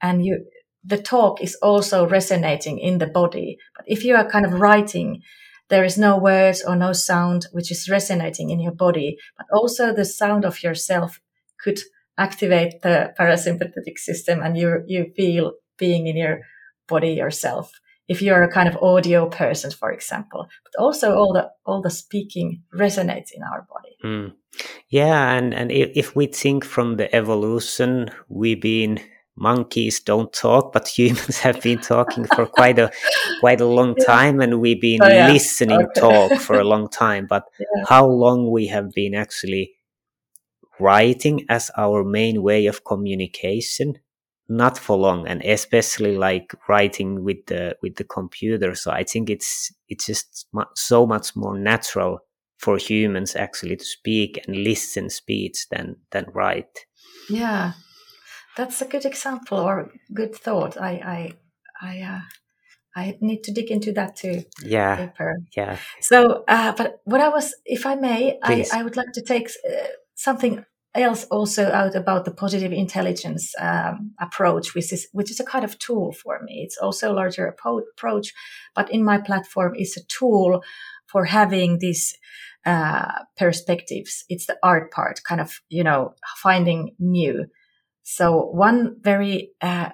and 0.00 0.24
you, 0.24 0.44
the 0.84 0.98
talk 0.98 1.42
is 1.42 1.56
also 1.56 2.06
resonating 2.06 2.78
in 2.78 2.98
the 2.98 3.08
body. 3.08 3.58
But 3.76 3.86
if 3.88 4.04
you 4.04 4.14
are 4.14 4.30
kind 4.30 4.46
of 4.46 4.60
writing, 4.60 5.22
there 5.68 5.82
is 5.82 5.98
no 5.98 6.16
words 6.16 6.62
or 6.64 6.76
no 6.76 6.92
sound 6.92 7.46
which 7.50 7.72
is 7.72 7.88
resonating 7.90 8.50
in 8.50 8.60
your 8.60 8.74
body, 8.74 9.16
but 9.36 9.46
also 9.52 9.92
the 9.92 10.04
sound 10.04 10.44
of 10.44 10.62
yourself 10.62 11.20
could 11.58 11.80
activate 12.18 12.82
the 12.82 13.12
parasympathetic 13.18 13.96
system 13.96 14.40
and 14.42 14.56
you 14.56 14.82
you 14.86 15.12
feel 15.16 15.52
being 15.78 16.06
in 16.06 16.16
your 16.16 16.40
body 16.88 17.12
yourself 17.12 17.72
if 18.08 18.20
you're 18.20 18.42
a 18.42 18.52
kind 18.52 18.68
of 18.68 18.76
audio 18.82 19.28
person 19.28 19.70
for 19.70 19.90
example 19.90 20.46
but 20.64 20.82
also 20.82 21.14
all 21.14 21.32
the 21.32 21.48
all 21.64 21.80
the 21.80 21.90
speaking 21.90 22.62
resonates 22.74 23.30
in 23.34 23.42
our 23.42 23.66
body 23.72 23.96
mm. 24.04 24.32
yeah 24.88 25.32
and 25.32 25.54
and 25.54 25.72
if 25.72 26.14
we 26.14 26.26
think 26.26 26.64
from 26.64 26.96
the 26.96 27.14
evolution 27.14 28.10
we've 28.28 28.60
been 28.60 29.00
monkeys 29.36 30.00
don't 30.00 30.32
talk, 30.32 30.72
but 30.72 30.88
humans 30.88 31.38
have 31.46 31.60
been 31.62 31.78
talking 31.78 32.24
for 32.34 32.46
quite 32.46 32.78
a 32.78 32.90
quite 33.40 33.60
a 33.60 33.66
long 33.66 33.94
time, 33.94 34.40
and 34.40 34.60
we've 34.60 34.80
been 34.80 35.02
oh, 35.02 35.08
yeah. 35.08 35.28
listening 35.28 35.82
okay. 35.82 36.00
talk 36.00 36.40
for 36.40 36.58
a 36.58 36.64
long 36.64 36.88
time. 36.88 37.26
But 37.26 37.44
yeah. 37.58 37.84
how 37.88 38.06
long 38.06 38.50
we 38.50 38.66
have 38.66 38.90
been 38.92 39.14
actually 39.14 39.72
writing 40.80 41.44
as 41.48 41.70
our 41.76 42.04
main 42.04 42.42
way 42.42 42.66
of 42.66 42.84
communication? 42.84 43.98
Not 44.48 44.76
for 44.76 44.96
long, 44.96 45.26
and 45.26 45.42
especially 45.42 46.16
like 46.16 46.52
writing 46.68 47.24
with 47.24 47.46
the 47.46 47.76
with 47.80 47.94
the 47.96 48.04
computer. 48.04 48.74
So 48.74 48.90
I 48.90 49.04
think 49.04 49.30
it's 49.30 49.72
it's 49.88 50.06
just 50.06 50.46
so 50.74 51.06
much 51.06 51.34
more 51.36 51.58
natural 51.58 52.20
for 52.58 52.76
humans 52.76 53.34
actually 53.34 53.76
to 53.76 53.84
speak 53.84 54.40
and 54.46 54.56
listen 54.56 55.10
speech 55.10 55.68
than 55.70 55.96
than 56.10 56.26
write. 56.34 56.86
Yeah, 57.30 57.72
that's 58.56 58.82
a 58.82 58.86
good 58.86 59.06
example 59.06 59.58
or 59.58 59.92
good 60.12 60.34
thought. 60.34 60.76
I 60.76 60.92
I 61.16 61.32
I 61.80 62.00
uh, 62.02 62.20
I 62.94 63.16
need 63.20 63.42
to 63.44 63.52
dig 63.52 63.70
into 63.70 63.92
that 63.92 64.16
too. 64.16 64.44
Yeah. 64.62 64.96
Paper. 64.96 65.36
Yeah. 65.56 65.78
So, 66.00 66.44
uh, 66.46 66.72
but 66.76 67.00
what 67.04 67.20
I 67.20 67.28
was, 67.28 67.54
if 67.64 67.86
I 67.86 67.94
may, 67.94 68.38
I, 68.42 68.66
I 68.72 68.82
would 68.82 68.96
like 68.96 69.12
to 69.14 69.22
take 69.22 69.48
uh, 69.48 69.86
something 70.22 70.64
else 70.94 71.24
also 71.30 71.70
out 71.72 71.94
about 71.94 72.24
the 72.24 72.34
positive 72.34 72.70
intelligence 72.72 73.54
um, 73.58 74.12
approach, 74.20 74.74
which 74.74 74.92
is 74.92 75.08
which 75.12 75.30
is 75.30 75.40
a 75.40 75.44
kind 75.44 75.64
of 75.64 75.78
tool 75.78 76.12
for 76.12 76.40
me. 76.42 76.62
It's 76.64 76.78
also 76.78 77.12
a 77.12 77.14
larger 77.14 77.46
approach, 77.46 78.32
but 78.74 78.90
in 78.90 79.04
my 79.04 79.18
platform, 79.18 79.72
it's 79.76 79.96
a 79.96 80.04
tool 80.06 80.62
for 81.06 81.24
having 81.24 81.78
these 81.78 82.14
uh, 82.66 83.10
perspectives. 83.36 84.24
It's 84.28 84.46
the 84.46 84.56
art 84.62 84.92
part, 84.92 85.20
kind 85.26 85.40
of 85.40 85.60
you 85.68 85.84
know 85.84 86.14
finding 86.42 86.94
new. 86.98 87.46
So 88.02 88.46
one 88.46 88.96
very, 89.00 89.52
uh, 89.60 89.90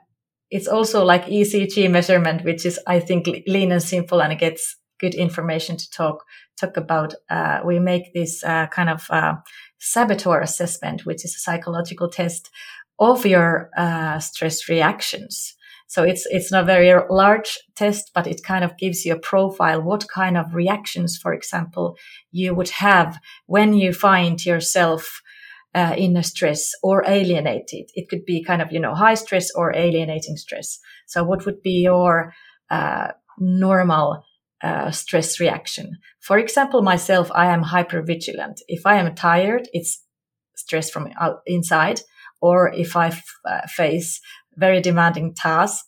it's 0.50 0.66
also 0.66 1.04
like 1.04 1.26
ECG 1.26 1.90
measurement, 1.90 2.44
which 2.44 2.64
is, 2.64 2.80
I 2.86 3.00
think, 3.00 3.28
lean 3.46 3.72
and 3.72 3.82
simple 3.82 4.22
and 4.22 4.32
it 4.32 4.38
gets 4.38 4.76
good 4.98 5.14
information 5.14 5.76
to 5.76 5.90
talk, 5.90 6.24
talk 6.58 6.76
about. 6.76 7.14
Uh, 7.30 7.60
we 7.64 7.78
make 7.78 8.12
this, 8.14 8.42
uh, 8.42 8.66
kind 8.68 8.88
of, 8.88 9.06
uh, 9.10 9.34
saboteur 9.78 10.40
assessment, 10.40 11.06
which 11.06 11.24
is 11.24 11.34
a 11.34 11.40
psychological 11.40 12.08
test 12.08 12.50
of 12.98 13.24
your, 13.24 13.70
uh, 13.76 14.18
stress 14.18 14.68
reactions. 14.68 15.54
So 15.86 16.02
it's, 16.02 16.26
it's 16.30 16.52
not 16.52 16.64
a 16.64 16.66
very 16.66 16.92
large 17.08 17.58
test, 17.74 18.10
but 18.14 18.26
it 18.26 18.42
kind 18.44 18.62
of 18.62 18.76
gives 18.76 19.06
you 19.06 19.14
a 19.14 19.18
profile, 19.18 19.80
what 19.82 20.06
kind 20.08 20.36
of 20.36 20.54
reactions, 20.54 21.16
for 21.16 21.32
example, 21.32 21.96
you 22.30 22.54
would 22.54 22.68
have 22.68 23.18
when 23.46 23.72
you 23.72 23.94
find 23.94 24.44
yourself 24.44 25.22
uh, 25.74 25.94
in 25.96 26.16
a 26.16 26.22
stress 26.22 26.72
or 26.82 27.04
alienated. 27.06 27.90
It 27.94 28.08
could 28.10 28.24
be 28.26 28.44
kind 28.44 28.60
of, 28.60 28.70
you 28.70 28.80
know, 28.80 28.94
high 28.94 29.14
stress 29.14 29.50
or 29.54 29.74
alienating 29.74 30.36
stress. 30.36 30.78
So 31.06 31.24
what 31.24 31.46
would 31.46 31.62
be 31.62 31.82
your 31.82 32.34
uh, 32.70 33.12
normal 33.38 34.24
uh, 34.62 34.90
stress 34.90 35.40
reaction? 35.40 35.98
For 36.20 36.38
example, 36.38 36.82
myself, 36.82 37.30
I 37.34 37.46
am 37.46 37.62
hyper 37.62 38.02
vigilant. 38.02 38.60
If 38.68 38.86
I 38.86 38.96
am 38.96 39.14
tired, 39.14 39.68
it's 39.72 40.02
stress 40.56 40.90
from 40.90 41.08
inside. 41.46 42.00
Or 42.40 42.72
if 42.72 42.96
I 42.96 43.08
f- 43.08 43.24
uh, 43.44 43.66
face 43.66 44.20
very 44.56 44.80
demanding 44.80 45.34
task, 45.34 45.86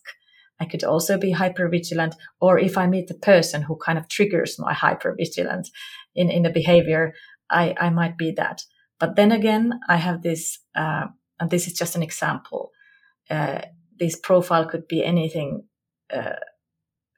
I 0.59 0.65
could 0.65 0.83
also 0.83 1.17
be 1.17 1.31
hyper 1.31 1.67
vigilant. 1.69 2.15
Or 2.39 2.59
if 2.59 2.77
I 2.77 2.87
meet 2.87 3.07
the 3.07 3.15
person 3.15 3.63
who 3.63 3.77
kind 3.77 3.97
of 3.97 4.07
triggers 4.07 4.57
my 4.59 4.73
hyper 4.73 5.15
vigilant 5.17 5.69
in, 6.15 6.29
in 6.29 6.45
a 6.45 6.51
behavior, 6.51 7.13
I, 7.49 7.75
I 7.79 7.89
might 7.89 8.17
be 8.17 8.31
that. 8.37 8.61
But 8.99 9.15
then 9.15 9.31
again, 9.31 9.79
I 9.89 9.97
have 9.97 10.21
this, 10.21 10.59
uh, 10.75 11.07
and 11.39 11.49
this 11.49 11.67
is 11.67 11.73
just 11.73 11.95
an 11.95 12.03
example. 12.03 12.71
Uh, 13.29 13.61
this 13.99 14.15
profile 14.15 14.65
could 14.65 14.87
be 14.87 15.03
anything, 15.03 15.63
uh, 16.13 16.35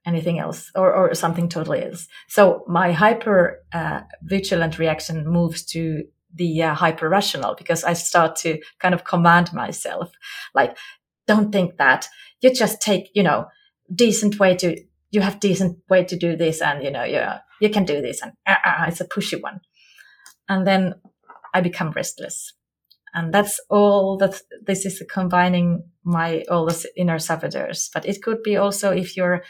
anything 0.05 0.39
else, 0.39 0.71
or, 0.75 0.93
or 0.93 1.13
something 1.13 1.49
totally 1.49 1.83
else. 1.83 2.07
So 2.27 2.63
my 2.67 2.91
hyper 2.91 3.63
uh, 3.73 4.01
vigilant 4.21 4.77
reaction 4.79 5.27
moves 5.27 5.63
to 5.67 6.03
the 6.35 6.63
uh, 6.63 6.73
hyper 6.73 7.07
rational 7.09 7.55
because 7.55 7.83
I 7.83 7.93
start 7.93 8.35
to 8.37 8.59
kind 8.79 8.93
of 8.93 9.03
command 9.03 9.53
myself, 9.53 10.11
like, 10.53 10.77
don't 11.27 11.51
think 11.51 11.77
that. 11.77 12.07
You 12.41 12.53
just 12.53 12.81
take, 12.81 13.09
you 13.13 13.23
know, 13.23 13.45
decent 13.93 14.39
way 14.39 14.55
to. 14.57 14.75
You 15.11 15.21
have 15.21 15.39
decent 15.39 15.77
way 15.89 16.03
to 16.05 16.17
do 16.17 16.35
this, 16.35 16.61
and 16.61 16.83
you 16.83 16.91
know, 16.91 17.03
you 17.03 17.23
you 17.61 17.69
can 17.69 17.85
do 17.85 18.01
this, 18.01 18.21
and 18.21 18.33
uh, 18.45 18.55
uh, 18.65 18.85
it's 18.87 18.99
a 18.99 19.07
pushy 19.07 19.41
one. 19.41 19.61
And 20.49 20.67
then 20.67 20.95
I 21.53 21.61
become 21.61 21.91
restless. 21.91 22.53
And 23.13 23.33
that's 23.33 23.59
all 23.69 24.17
that 24.17 24.41
this 24.65 24.85
is 24.85 25.03
combining 25.09 25.83
my 26.03 26.43
all 26.49 26.65
the 26.65 26.91
inner 26.97 27.19
saboteurs. 27.19 27.89
But 27.93 28.05
it 28.05 28.23
could 28.23 28.41
be 28.41 28.57
also 28.57 28.91
if 28.91 29.15
your 29.15 29.43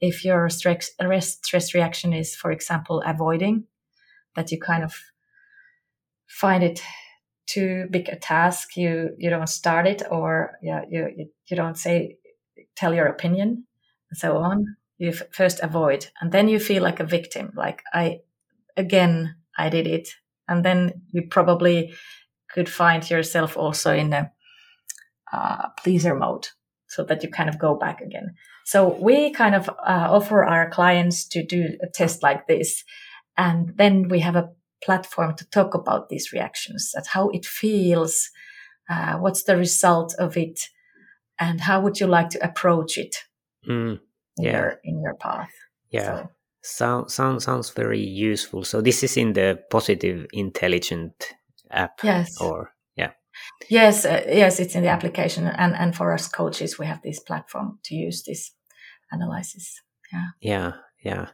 if 0.00 0.24
your 0.24 0.48
stress 0.48 0.90
stress 1.20 1.74
reaction 1.74 2.12
is, 2.12 2.34
for 2.34 2.50
example, 2.50 3.02
avoiding, 3.06 3.64
that 4.34 4.50
you 4.52 4.60
kind 4.60 4.84
of 4.84 4.94
find 6.26 6.62
it 6.62 6.82
too 7.46 7.86
big 7.90 8.08
a 8.08 8.16
task. 8.16 8.76
You 8.76 9.10
you 9.18 9.30
don't 9.30 9.48
start 9.48 9.86
it, 9.86 10.02
or 10.10 10.58
yeah, 10.62 10.82
you 10.88 11.28
you, 11.46 11.56
don't 11.56 11.78
say 11.78 12.18
tell 12.76 12.94
your 12.94 13.06
opinion, 13.06 13.66
and 14.10 14.18
so 14.18 14.38
on. 14.38 14.76
You 14.98 15.12
first 15.12 15.60
avoid, 15.62 16.08
and 16.20 16.32
then 16.32 16.48
you 16.48 16.58
feel 16.58 16.82
like 16.82 17.00
a 17.00 17.04
victim. 17.04 17.52
Like 17.54 17.82
I 17.92 18.20
again, 18.76 19.36
I 19.58 19.68
did 19.68 19.86
it 19.86 20.08
and 20.48 20.64
then 20.64 21.02
you 21.10 21.22
probably 21.22 21.94
could 22.50 22.68
find 22.68 23.08
yourself 23.08 23.56
also 23.56 23.92
in 23.92 24.12
a 24.12 24.30
uh, 25.32 25.68
pleaser 25.78 26.14
mode 26.14 26.48
so 26.96 27.04
that 27.04 27.22
you 27.22 27.28
kind 27.28 27.50
of 27.50 27.58
go 27.58 27.74
back 27.74 28.00
again. 28.00 28.34
So 28.64 28.96
we 29.00 29.30
kind 29.32 29.54
of 29.54 29.68
uh, 29.68 30.08
offer 30.10 30.42
our 30.44 30.70
clients 30.70 31.28
to 31.28 31.44
do 31.44 31.76
a 31.82 31.88
test 31.92 32.22
like 32.22 32.46
this. 32.46 32.82
And 33.36 33.76
then 33.76 34.08
we 34.08 34.20
have 34.20 34.34
a 34.34 34.48
platform 34.82 35.34
to 35.36 35.44
talk 35.50 35.74
about 35.74 36.08
these 36.08 36.32
reactions, 36.32 36.92
that 36.94 37.06
how 37.06 37.28
it 37.28 37.44
feels, 37.44 38.30
uh, 38.88 39.18
what's 39.18 39.44
the 39.44 39.58
result 39.58 40.14
of 40.18 40.38
it, 40.38 40.58
and 41.38 41.60
how 41.60 41.82
would 41.82 42.00
you 42.00 42.06
like 42.06 42.30
to 42.30 42.42
approach 42.42 42.96
it 42.96 43.14
mm, 43.68 44.00
yeah. 44.38 44.48
in, 44.48 44.54
your, 44.54 44.80
in 44.84 45.02
your 45.02 45.14
path. 45.14 45.52
Yeah. 45.90 46.02
So. 46.02 46.30
Sound, 46.62 47.10
sound, 47.10 47.42
sounds 47.42 47.70
very 47.70 48.00
useful. 48.00 48.64
So 48.64 48.80
this 48.80 49.04
is 49.04 49.16
in 49.16 49.34
the 49.34 49.60
positive 49.70 50.26
intelligent 50.32 51.34
app. 51.70 52.00
Yes. 52.02 52.40
Or. 52.40 52.72
Yes, 53.68 54.04
uh, 54.04 54.22
yes, 54.28 54.60
it's 54.60 54.74
in 54.74 54.82
the 54.82 54.90
application, 54.90 55.46
and 55.46 55.74
and 55.74 55.94
for 55.94 56.12
us 56.12 56.28
coaches, 56.28 56.78
we 56.78 56.86
have 56.86 57.02
this 57.02 57.20
platform 57.20 57.78
to 57.84 57.94
use 57.94 58.22
this 58.22 58.52
analysis. 59.10 59.80
Yeah. 60.12 60.28
Yeah. 60.40 60.72
Yeah. 61.02 61.26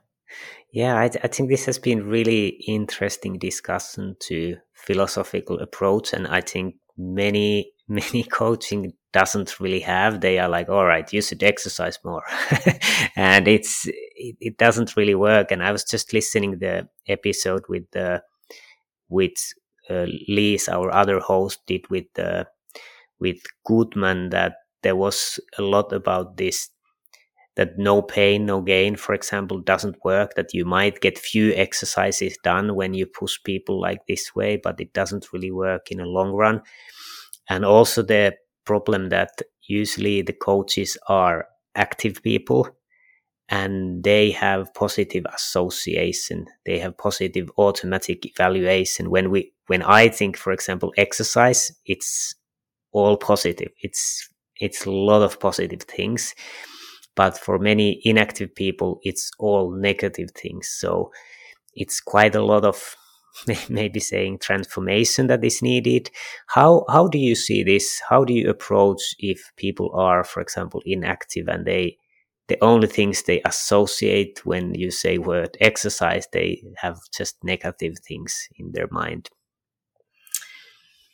Yeah, 0.73 0.97
I, 0.97 1.05
I, 1.05 1.29
think 1.29 1.51
this 1.51 1.67
has 1.67 1.79
been 1.79 2.07
really 2.07 2.49
interesting 2.67 3.39
discussion 3.39 4.17
to 4.21 4.57
philosophical 4.73 5.59
approach, 5.61 6.15
and 6.15 6.27
I 6.27 6.41
think 6.41 6.77
many 6.97 7.73
many 7.89 8.23
coaching 8.23 8.95
doesn't 9.13 9.61
really 9.61 9.81
have. 9.81 10.21
They 10.23 10.39
are 10.39 10.49
like, 10.49 10.71
all 10.71 10.87
right, 10.87 11.13
you 11.13 11.21
should 11.21 11.43
exercise 11.43 11.99
more, 12.05 12.23
and 13.17 13.47
it's 13.47 13.87
it, 13.87 14.37
it, 14.41 14.57
doesn't 14.57 14.97
really 14.97 15.15
work. 15.15 15.53
And 15.53 15.63
I 15.63 15.73
was 15.73 15.85
just 15.85 16.15
listening 16.15 16.59
the 16.59 16.89
episode 17.07 17.65
with 17.69 17.91
the 17.91 18.23
with 19.11 19.35
uh, 19.91 20.07
Lise, 20.29 20.69
our 20.69 20.93
other 20.93 21.21
host, 21.21 21.61
did 21.67 21.89
with 21.91 22.07
the 22.15 22.47
with 23.21 23.39
Goodman 23.67 24.31
that 24.31 24.55
there 24.83 24.97
was 24.97 25.41
a 25.59 25.63
lot 25.63 25.93
about 25.93 26.37
this 26.37 26.71
that 27.57 27.79
no 27.79 28.01
pain, 28.03 28.47
no 28.47 28.63
gain, 28.63 28.97
for 28.97 29.15
example, 29.15 29.61
doesn't 29.61 29.97
work, 30.05 30.35
that 30.37 30.55
you 30.55 30.65
might 30.65 31.01
get 31.01 31.19
few 31.19 31.53
exercises 31.55 32.37
done 32.43 32.75
when 32.75 32.95
you 32.95 33.07
push 33.07 33.39
people 33.45 33.81
like 33.81 34.01
this 34.09 34.35
way, 34.35 34.57
but 34.57 34.81
it 34.81 34.93
doesn't 34.95 35.33
really 35.33 35.51
work 35.51 35.91
in 35.91 36.01
a 36.01 36.07
long 36.07 36.33
run. 36.33 36.63
And 37.49 37.65
also 37.65 38.03
the 38.03 38.37
problem 38.65 39.11
that 39.11 39.31
usually 39.69 40.23
the 40.23 40.33
coaches 40.33 40.97
are 41.09 41.47
active 41.75 42.23
people 42.23 42.69
and 43.53 44.05
they 44.05 44.33
have 44.33 44.75
positive 44.75 45.25
association 45.35 46.47
they 46.67 46.79
have 46.81 46.99
positive 46.99 47.51
automatic 47.59 48.27
evaluation 48.27 49.11
when 49.11 49.31
we 49.31 49.53
when 49.69 49.83
i 49.85 50.09
think 50.09 50.37
for 50.39 50.53
example 50.53 50.93
exercise 50.99 51.73
it's 51.87 52.35
all 52.93 53.17
positive 53.17 53.73
it's 53.83 54.29
it's 54.61 54.87
a 54.87 54.91
lot 54.91 55.23
of 55.23 55.41
positive 55.41 55.83
things 55.83 56.35
but 57.15 57.39
for 57.39 57.59
many 57.59 58.01
inactive 58.05 58.55
people, 58.55 59.01
it's 59.03 59.31
all 59.39 59.71
negative 59.73 60.31
things. 60.33 60.69
So 60.69 61.13
it's 61.75 62.01
quite 62.01 62.35
a 62.35 62.45
lot 62.45 62.65
of 62.65 62.97
maybe 63.69 64.01
saying 64.01 64.39
transformation 64.39 65.27
that 65.29 65.45
is 65.45 65.63
needed. 65.63 66.11
How 66.49 66.85
how 66.89 67.09
do 67.09 67.19
you 67.19 67.35
see 67.35 67.63
this? 67.65 68.03
How 68.09 68.25
do 68.25 68.33
you 68.33 68.51
approach 68.51 69.03
if 69.19 69.53
people 69.57 69.91
are, 69.95 70.25
for 70.25 70.41
example, 70.43 70.83
inactive 70.87 71.49
and 71.49 71.67
they 71.67 71.99
the 72.49 72.63
only 72.63 72.89
things 72.89 73.23
they 73.23 73.41
associate 73.45 74.45
when 74.45 74.75
you 74.75 74.91
say 74.91 75.19
word 75.19 75.57
exercise, 75.61 76.27
they 76.33 76.63
have 76.77 76.99
just 77.17 77.43
negative 77.45 77.99
things 78.07 78.49
in 78.57 78.73
their 78.73 78.89
mind. 78.91 79.31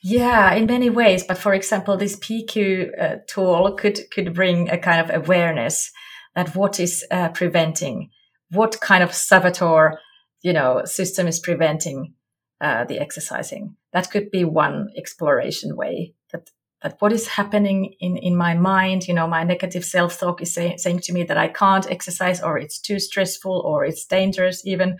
Yeah, 0.02 0.54
in 0.54 0.66
many 0.66 0.90
ways. 0.90 1.24
But 1.24 1.38
for 1.38 1.54
example, 1.54 1.96
this 1.96 2.16
PQ 2.16 3.00
uh, 3.00 3.16
tool 3.26 3.72
could 3.72 4.10
could 4.12 4.32
bring 4.34 4.70
a 4.70 4.78
kind 4.78 5.00
of 5.00 5.14
awareness 5.14 5.90
that 6.34 6.54
what 6.54 6.78
is 6.78 7.04
uh, 7.10 7.30
preventing, 7.30 8.10
what 8.50 8.80
kind 8.80 9.02
of 9.02 9.12
saboteur, 9.12 9.98
you 10.40 10.52
know, 10.52 10.82
system 10.84 11.26
is 11.26 11.40
preventing 11.40 12.14
uh, 12.60 12.84
the 12.84 12.98
exercising. 13.00 13.76
That 13.92 14.10
could 14.10 14.30
be 14.30 14.44
one 14.44 14.88
exploration 14.96 15.76
way. 15.76 16.14
That 16.32 16.50
that 16.82 16.96
what 17.00 17.12
is 17.12 17.28
happening 17.28 17.94
in 18.00 18.16
in 18.16 18.36
my 18.36 18.54
mind, 18.54 19.08
you 19.08 19.14
know, 19.14 19.26
my 19.26 19.44
negative 19.44 19.84
self 19.84 20.18
talk 20.18 20.42
is 20.42 20.54
say, 20.54 20.76
saying 20.76 21.00
to 21.00 21.12
me 21.12 21.24
that 21.24 21.38
I 21.38 21.48
can't 21.48 21.90
exercise, 21.90 22.40
or 22.40 22.58
it's 22.58 22.78
too 22.80 22.98
stressful, 22.98 23.60
or 23.64 23.84
it's 23.84 24.04
dangerous, 24.06 24.66
even, 24.66 24.98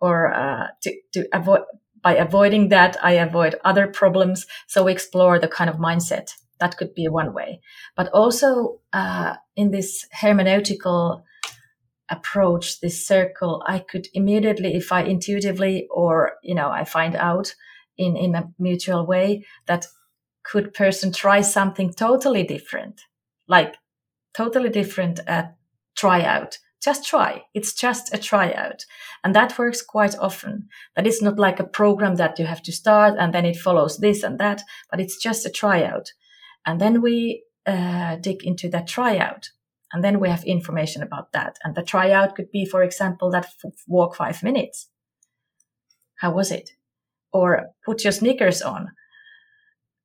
or 0.00 0.32
uh, 0.32 0.68
to 0.82 0.96
to 1.12 1.26
avoid 1.32 1.62
by 2.02 2.14
avoiding 2.16 2.68
that, 2.68 2.96
I 3.02 3.12
avoid 3.12 3.56
other 3.64 3.86
problems. 3.86 4.46
So 4.66 4.84
we 4.84 4.92
explore 4.92 5.38
the 5.38 5.48
kind 5.48 5.68
of 5.68 5.76
mindset. 5.76 6.32
That 6.58 6.76
could 6.76 6.94
be 6.94 7.08
one 7.08 7.32
way. 7.32 7.60
But 7.96 8.08
also 8.08 8.80
uh, 8.92 9.36
in 9.56 9.70
this 9.70 10.06
hermeneutical 10.14 11.22
approach, 12.08 12.80
this 12.80 13.06
circle, 13.06 13.62
I 13.66 13.78
could 13.78 14.08
immediately, 14.14 14.74
if 14.74 14.92
I 14.92 15.02
intuitively 15.02 15.86
or, 15.90 16.32
you 16.42 16.54
know, 16.54 16.70
I 16.70 16.84
find 16.84 17.16
out 17.16 17.54
in, 17.96 18.16
in 18.16 18.34
a 18.34 18.50
mutual 18.58 19.06
way 19.06 19.46
that 19.66 19.86
could 20.42 20.74
person 20.74 21.12
try 21.12 21.40
something 21.40 21.92
totally 21.92 22.42
different, 22.42 23.02
like 23.48 23.76
totally 24.34 24.70
different 24.70 25.20
at 25.26 25.56
tryout 25.96 26.58
just 26.82 27.06
try. 27.06 27.44
It's 27.52 27.74
just 27.74 28.14
a 28.14 28.18
tryout. 28.18 28.86
And 29.22 29.34
that 29.34 29.58
works 29.58 29.82
quite 29.82 30.16
often. 30.18 30.68
That 30.96 31.06
is 31.06 31.20
not 31.20 31.38
like 31.38 31.60
a 31.60 31.64
program 31.64 32.16
that 32.16 32.38
you 32.38 32.46
have 32.46 32.62
to 32.62 32.72
start 32.72 33.16
and 33.18 33.34
then 33.34 33.44
it 33.44 33.56
follows 33.56 33.98
this 33.98 34.22
and 34.22 34.38
that, 34.38 34.62
but 34.90 35.00
it's 35.00 35.22
just 35.22 35.44
a 35.44 35.50
tryout. 35.50 36.12
And 36.64 36.80
then 36.80 37.02
we 37.02 37.44
uh, 37.66 38.16
dig 38.16 38.44
into 38.44 38.68
that 38.70 38.88
tryout. 38.88 39.50
And 39.92 40.04
then 40.04 40.20
we 40.20 40.28
have 40.28 40.44
information 40.44 41.02
about 41.02 41.32
that. 41.32 41.58
And 41.64 41.74
the 41.74 41.82
tryout 41.82 42.36
could 42.36 42.50
be, 42.50 42.64
for 42.64 42.82
example, 42.82 43.30
that 43.32 43.46
f- 43.46 43.72
walk 43.88 44.14
five 44.14 44.42
minutes. 44.42 44.88
How 46.16 46.32
was 46.32 46.52
it? 46.52 46.70
Or 47.32 47.70
put 47.84 48.04
your 48.04 48.12
sneakers 48.12 48.62
on. 48.62 48.92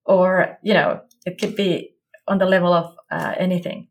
Or, 0.06 0.58
you 0.64 0.74
know, 0.74 1.02
it 1.26 1.40
could 1.40 1.56
be 1.56 1.96
on 2.28 2.38
the 2.38 2.46
level 2.46 2.74
of 2.74 2.96
uh, 3.12 3.34
anything. 3.38 3.88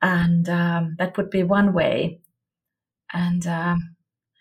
And 0.00 0.48
um, 0.48 0.96
that 0.98 1.16
would 1.16 1.30
be 1.30 1.42
one 1.42 1.72
way. 1.72 2.20
And 3.12 3.46
um, 3.46 3.96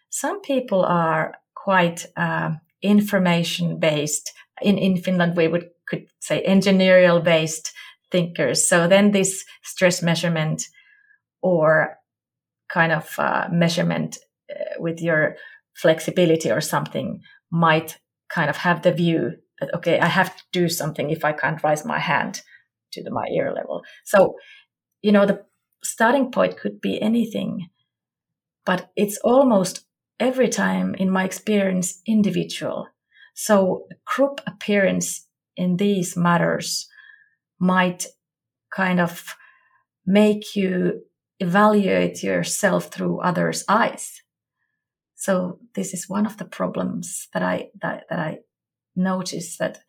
some 0.10 0.42
people 0.42 0.84
are 0.84 1.36
quite 1.56 2.06
uh, 2.18 2.52
information 2.82 3.80
based. 3.80 4.32
In, 4.62 4.78
in 4.78 4.98
Finland, 4.98 5.36
we 5.36 5.48
would 5.48 5.70
could 5.88 6.08
say 6.20 6.42
engineering 6.42 7.24
based 7.24 7.74
thinkers. 8.12 8.68
So 8.68 8.88
then 8.88 9.12
this 9.12 9.44
stress 9.64 10.02
measurement 10.02 10.64
or 11.42 11.98
kind 12.70 12.92
of 12.92 13.14
uh, 13.18 13.48
measurement 13.52 14.18
uh, 14.50 14.80
with 14.80 15.02
your 15.02 15.36
flexibility 15.74 16.52
or 16.52 16.62
something 16.62 17.22
might 17.52 17.98
kind 18.30 18.50
of 18.50 18.58
have 18.58 18.82
the 18.82 18.92
view 18.92 19.34
okay 19.74 20.00
i 20.00 20.08
have 20.08 20.36
to 20.36 20.44
do 20.52 20.70
something 20.70 21.10
if 21.10 21.24
i 21.24 21.32
can't 21.32 21.64
raise 21.64 21.86
my 21.86 22.00
hand 22.00 22.42
to 22.92 23.04
the, 23.04 23.12
my 23.12 23.26
ear 23.36 23.54
level 23.54 23.84
so 24.04 24.36
you 25.02 25.12
know 25.12 25.26
the 25.26 25.44
starting 25.84 26.32
point 26.32 26.58
could 26.58 26.80
be 26.82 27.02
anything, 27.02 27.70
but 28.66 28.92
it's 28.96 29.18
almost 29.24 29.86
every 30.20 30.50
time, 30.50 30.96
in 30.96 31.10
my 31.10 31.24
experience, 31.24 32.02
individual. 32.06 32.88
So 33.34 33.88
group 34.06 34.42
appearance 34.46 35.28
in 35.56 35.78
these 35.78 36.16
matters 36.16 36.88
might 37.60 38.06
kind 38.74 39.00
of 39.00 39.36
make 40.06 40.56
you 40.56 41.02
evaluate 41.40 42.24
yourself 42.24 42.88
through 42.88 43.22
others' 43.22 43.64
eyes. 43.68 44.22
So 45.16 45.60
this 45.76 45.94
is 45.94 46.10
one 46.10 46.26
of 46.26 46.38
the 46.38 46.46
problems 46.46 47.28
that 47.34 47.44
I 47.44 47.70
that, 47.82 48.06
that 48.10 48.20
I 48.20 48.40
notice 48.96 49.58
that 49.58 49.80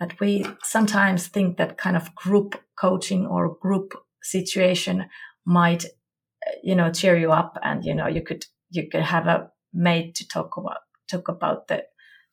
that 0.00 0.18
we 0.18 0.44
sometimes 0.62 1.28
think 1.28 1.56
that 1.56 1.78
kind 1.78 1.96
of 1.96 2.14
group 2.14 2.60
coaching 2.76 3.26
or 3.26 3.56
group 3.60 3.94
situation 4.22 5.04
might 5.44 5.84
uh, 5.84 6.50
you 6.62 6.74
know 6.74 6.90
cheer 6.90 7.16
you 7.16 7.32
up 7.32 7.58
and 7.62 7.84
you 7.84 7.94
know 7.94 8.06
you 8.08 8.22
could 8.22 8.44
you 8.70 8.88
could 8.90 9.02
have 9.02 9.26
a 9.26 9.50
mate 9.72 10.14
to 10.14 10.26
talk 10.26 10.56
about 10.56 10.78
talk 11.10 11.28
about 11.28 11.68
the 11.68 11.84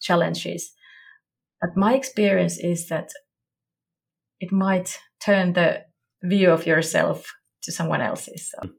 challenges. 0.01 0.71
But 1.61 1.75
my 1.75 1.93
experience 1.93 2.57
is 2.57 2.87
that 2.87 3.11
it 4.39 4.51
might 4.51 4.99
turn 5.19 5.53
the 5.53 5.85
view 6.23 6.51
of 6.51 6.65
yourself 6.65 7.33
to 7.63 7.71
someone 7.71 8.01
else's 8.01 8.51
so 8.51 8.69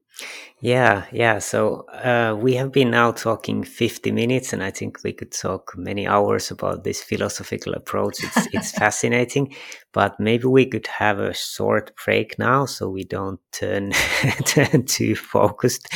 yeah, 0.60 1.06
yeah. 1.12 1.38
So 1.38 1.86
uh, 1.88 2.36
we 2.38 2.54
have 2.54 2.72
been 2.72 2.90
now 2.90 3.12
talking 3.12 3.64
50 3.64 4.10
minutes, 4.12 4.52
and 4.52 4.62
I 4.62 4.70
think 4.70 4.98
we 5.02 5.12
could 5.12 5.32
talk 5.32 5.72
many 5.76 6.06
hours 6.06 6.50
about 6.50 6.84
this 6.84 7.02
philosophical 7.02 7.72
approach. 7.74 8.22
It's, 8.22 8.46
it's 8.52 8.72
fascinating, 8.72 9.54
but 9.92 10.18
maybe 10.20 10.44
we 10.46 10.66
could 10.66 10.86
have 10.86 11.18
a 11.18 11.34
short 11.34 11.92
break 12.04 12.38
now 12.38 12.66
so 12.66 12.88
we 12.90 13.04
don't 13.04 13.40
turn, 13.52 13.92
turn 14.44 14.84
too 14.84 15.16
focused 15.16 15.88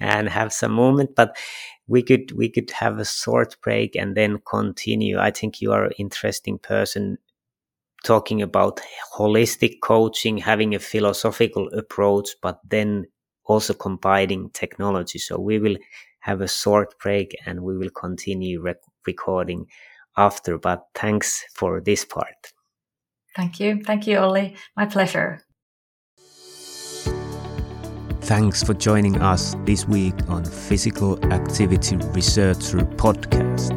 and 0.00 0.28
have 0.28 0.52
some 0.52 0.72
moment. 0.72 1.14
But 1.16 1.36
we 1.88 2.02
could 2.02 2.32
we 2.32 2.48
could 2.48 2.70
have 2.70 2.98
a 2.98 3.04
short 3.04 3.56
break 3.60 3.96
and 3.96 4.16
then 4.16 4.38
continue. 4.48 5.18
I 5.18 5.30
think 5.32 5.60
you 5.60 5.72
are 5.72 5.84
an 5.86 5.92
interesting 5.98 6.58
person 6.58 7.18
talking 8.04 8.42
about 8.42 8.80
holistic 9.16 9.80
coaching, 9.80 10.38
having 10.38 10.74
a 10.74 10.78
philosophical 10.78 11.68
approach, 11.68 12.30
but 12.42 12.60
then 12.68 13.06
also 13.44 13.74
combining 13.74 14.50
technology. 14.50 15.18
So 15.18 15.38
we 15.38 15.58
will 15.58 15.76
have 16.20 16.40
a 16.40 16.48
short 16.48 16.98
break 16.98 17.36
and 17.46 17.62
we 17.62 17.76
will 17.76 17.90
continue 17.90 18.60
rec- 18.60 18.76
recording 19.06 19.66
after. 20.16 20.58
But 20.58 20.86
thanks 20.94 21.44
for 21.54 21.80
this 21.80 22.04
part. 22.04 22.52
Thank 23.34 23.60
you. 23.60 23.82
Thank 23.82 24.06
you, 24.06 24.18
Olli. 24.18 24.56
My 24.76 24.86
pleasure. 24.86 25.40
Thanks 28.22 28.62
for 28.62 28.72
joining 28.72 29.20
us 29.20 29.56
this 29.64 29.86
week 29.86 30.14
on 30.28 30.44
Physical 30.44 31.22
Activity 31.32 31.96
Researcher 32.14 32.78
Podcast. 32.78 33.72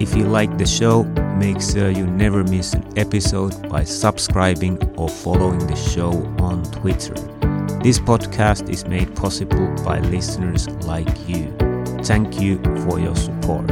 If 0.00 0.14
you 0.14 0.24
like 0.24 0.56
the 0.56 0.66
show, 0.66 1.02
make 1.36 1.60
sure 1.60 1.90
you 1.90 2.06
never 2.06 2.44
miss 2.44 2.74
an 2.74 2.86
episode 2.96 3.68
by 3.68 3.82
subscribing 3.82 4.78
or 4.96 5.08
following 5.08 5.58
the 5.66 5.74
show 5.74 6.12
on 6.38 6.62
Twitter. 6.70 7.37
This 7.80 8.00
podcast 8.00 8.68
is 8.68 8.84
made 8.86 9.14
possible 9.14 9.68
by 9.84 10.00
listeners 10.00 10.68
like 10.84 11.28
you. 11.28 11.54
Thank 12.02 12.40
you 12.40 12.58
for 12.84 12.98
your 12.98 13.14
support. 13.14 13.70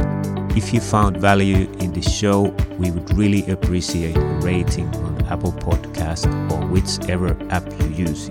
If 0.55 0.73
you 0.73 0.79
found 0.79 1.17
value 1.17 1.69
in 1.79 1.91
the 1.91 2.01
show, 2.01 2.43
we 2.79 2.89
would 2.89 3.13
really 3.17 3.45
appreciate 3.51 4.15
a 4.15 4.39
rating 4.41 4.87
on 4.95 5.25
Apple 5.25 5.51
Podcast 5.51 6.25
or 6.49 6.65
whichever 6.67 7.35
app 7.49 7.69
you 7.81 8.05
use. 8.07 8.29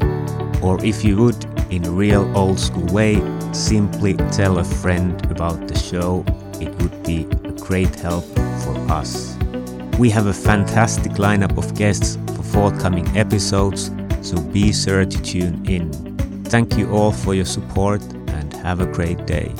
Or 0.62 0.82
if 0.82 1.04
you 1.04 1.18
would, 1.18 1.44
in 1.70 1.84
a 1.84 1.90
real 1.90 2.34
old 2.34 2.58
school 2.58 2.86
way, 2.86 3.20
simply 3.52 4.14
tell 4.32 4.58
a 4.58 4.64
friend 4.64 5.30
about 5.30 5.68
the 5.68 5.78
show. 5.78 6.24
It 6.58 6.74
would 6.80 7.02
be 7.02 7.28
a 7.44 7.52
great 7.52 7.94
help 7.96 8.24
for 8.64 8.74
us. 8.90 9.36
We 9.98 10.08
have 10.08 10.26
a 10.26 10.32
fantastic 10.32 11.12
lineup 11.12 11.58
of 11.58 11.74
guests 11.74 12.16
for 12.34 12.42
forthcoming 12.42 13.06
episodes, 13.16 13.90
so 14.26 14.40
be 14.40 14.72
sure 14.72 15.04
to 15.04 15.22
tune 15.22 15.64
in. 15.66 15.92
Thank 16.46 16.76
you 16.76 16.90
all 16.90 17.12
for 17.12 17.32
your 17.32 17.44
support 17.44 18.02
and 18.02 18.52
have 18.54 18.80
a 18.80 18.86
great 18.86 19.24
day. 19.24 19.54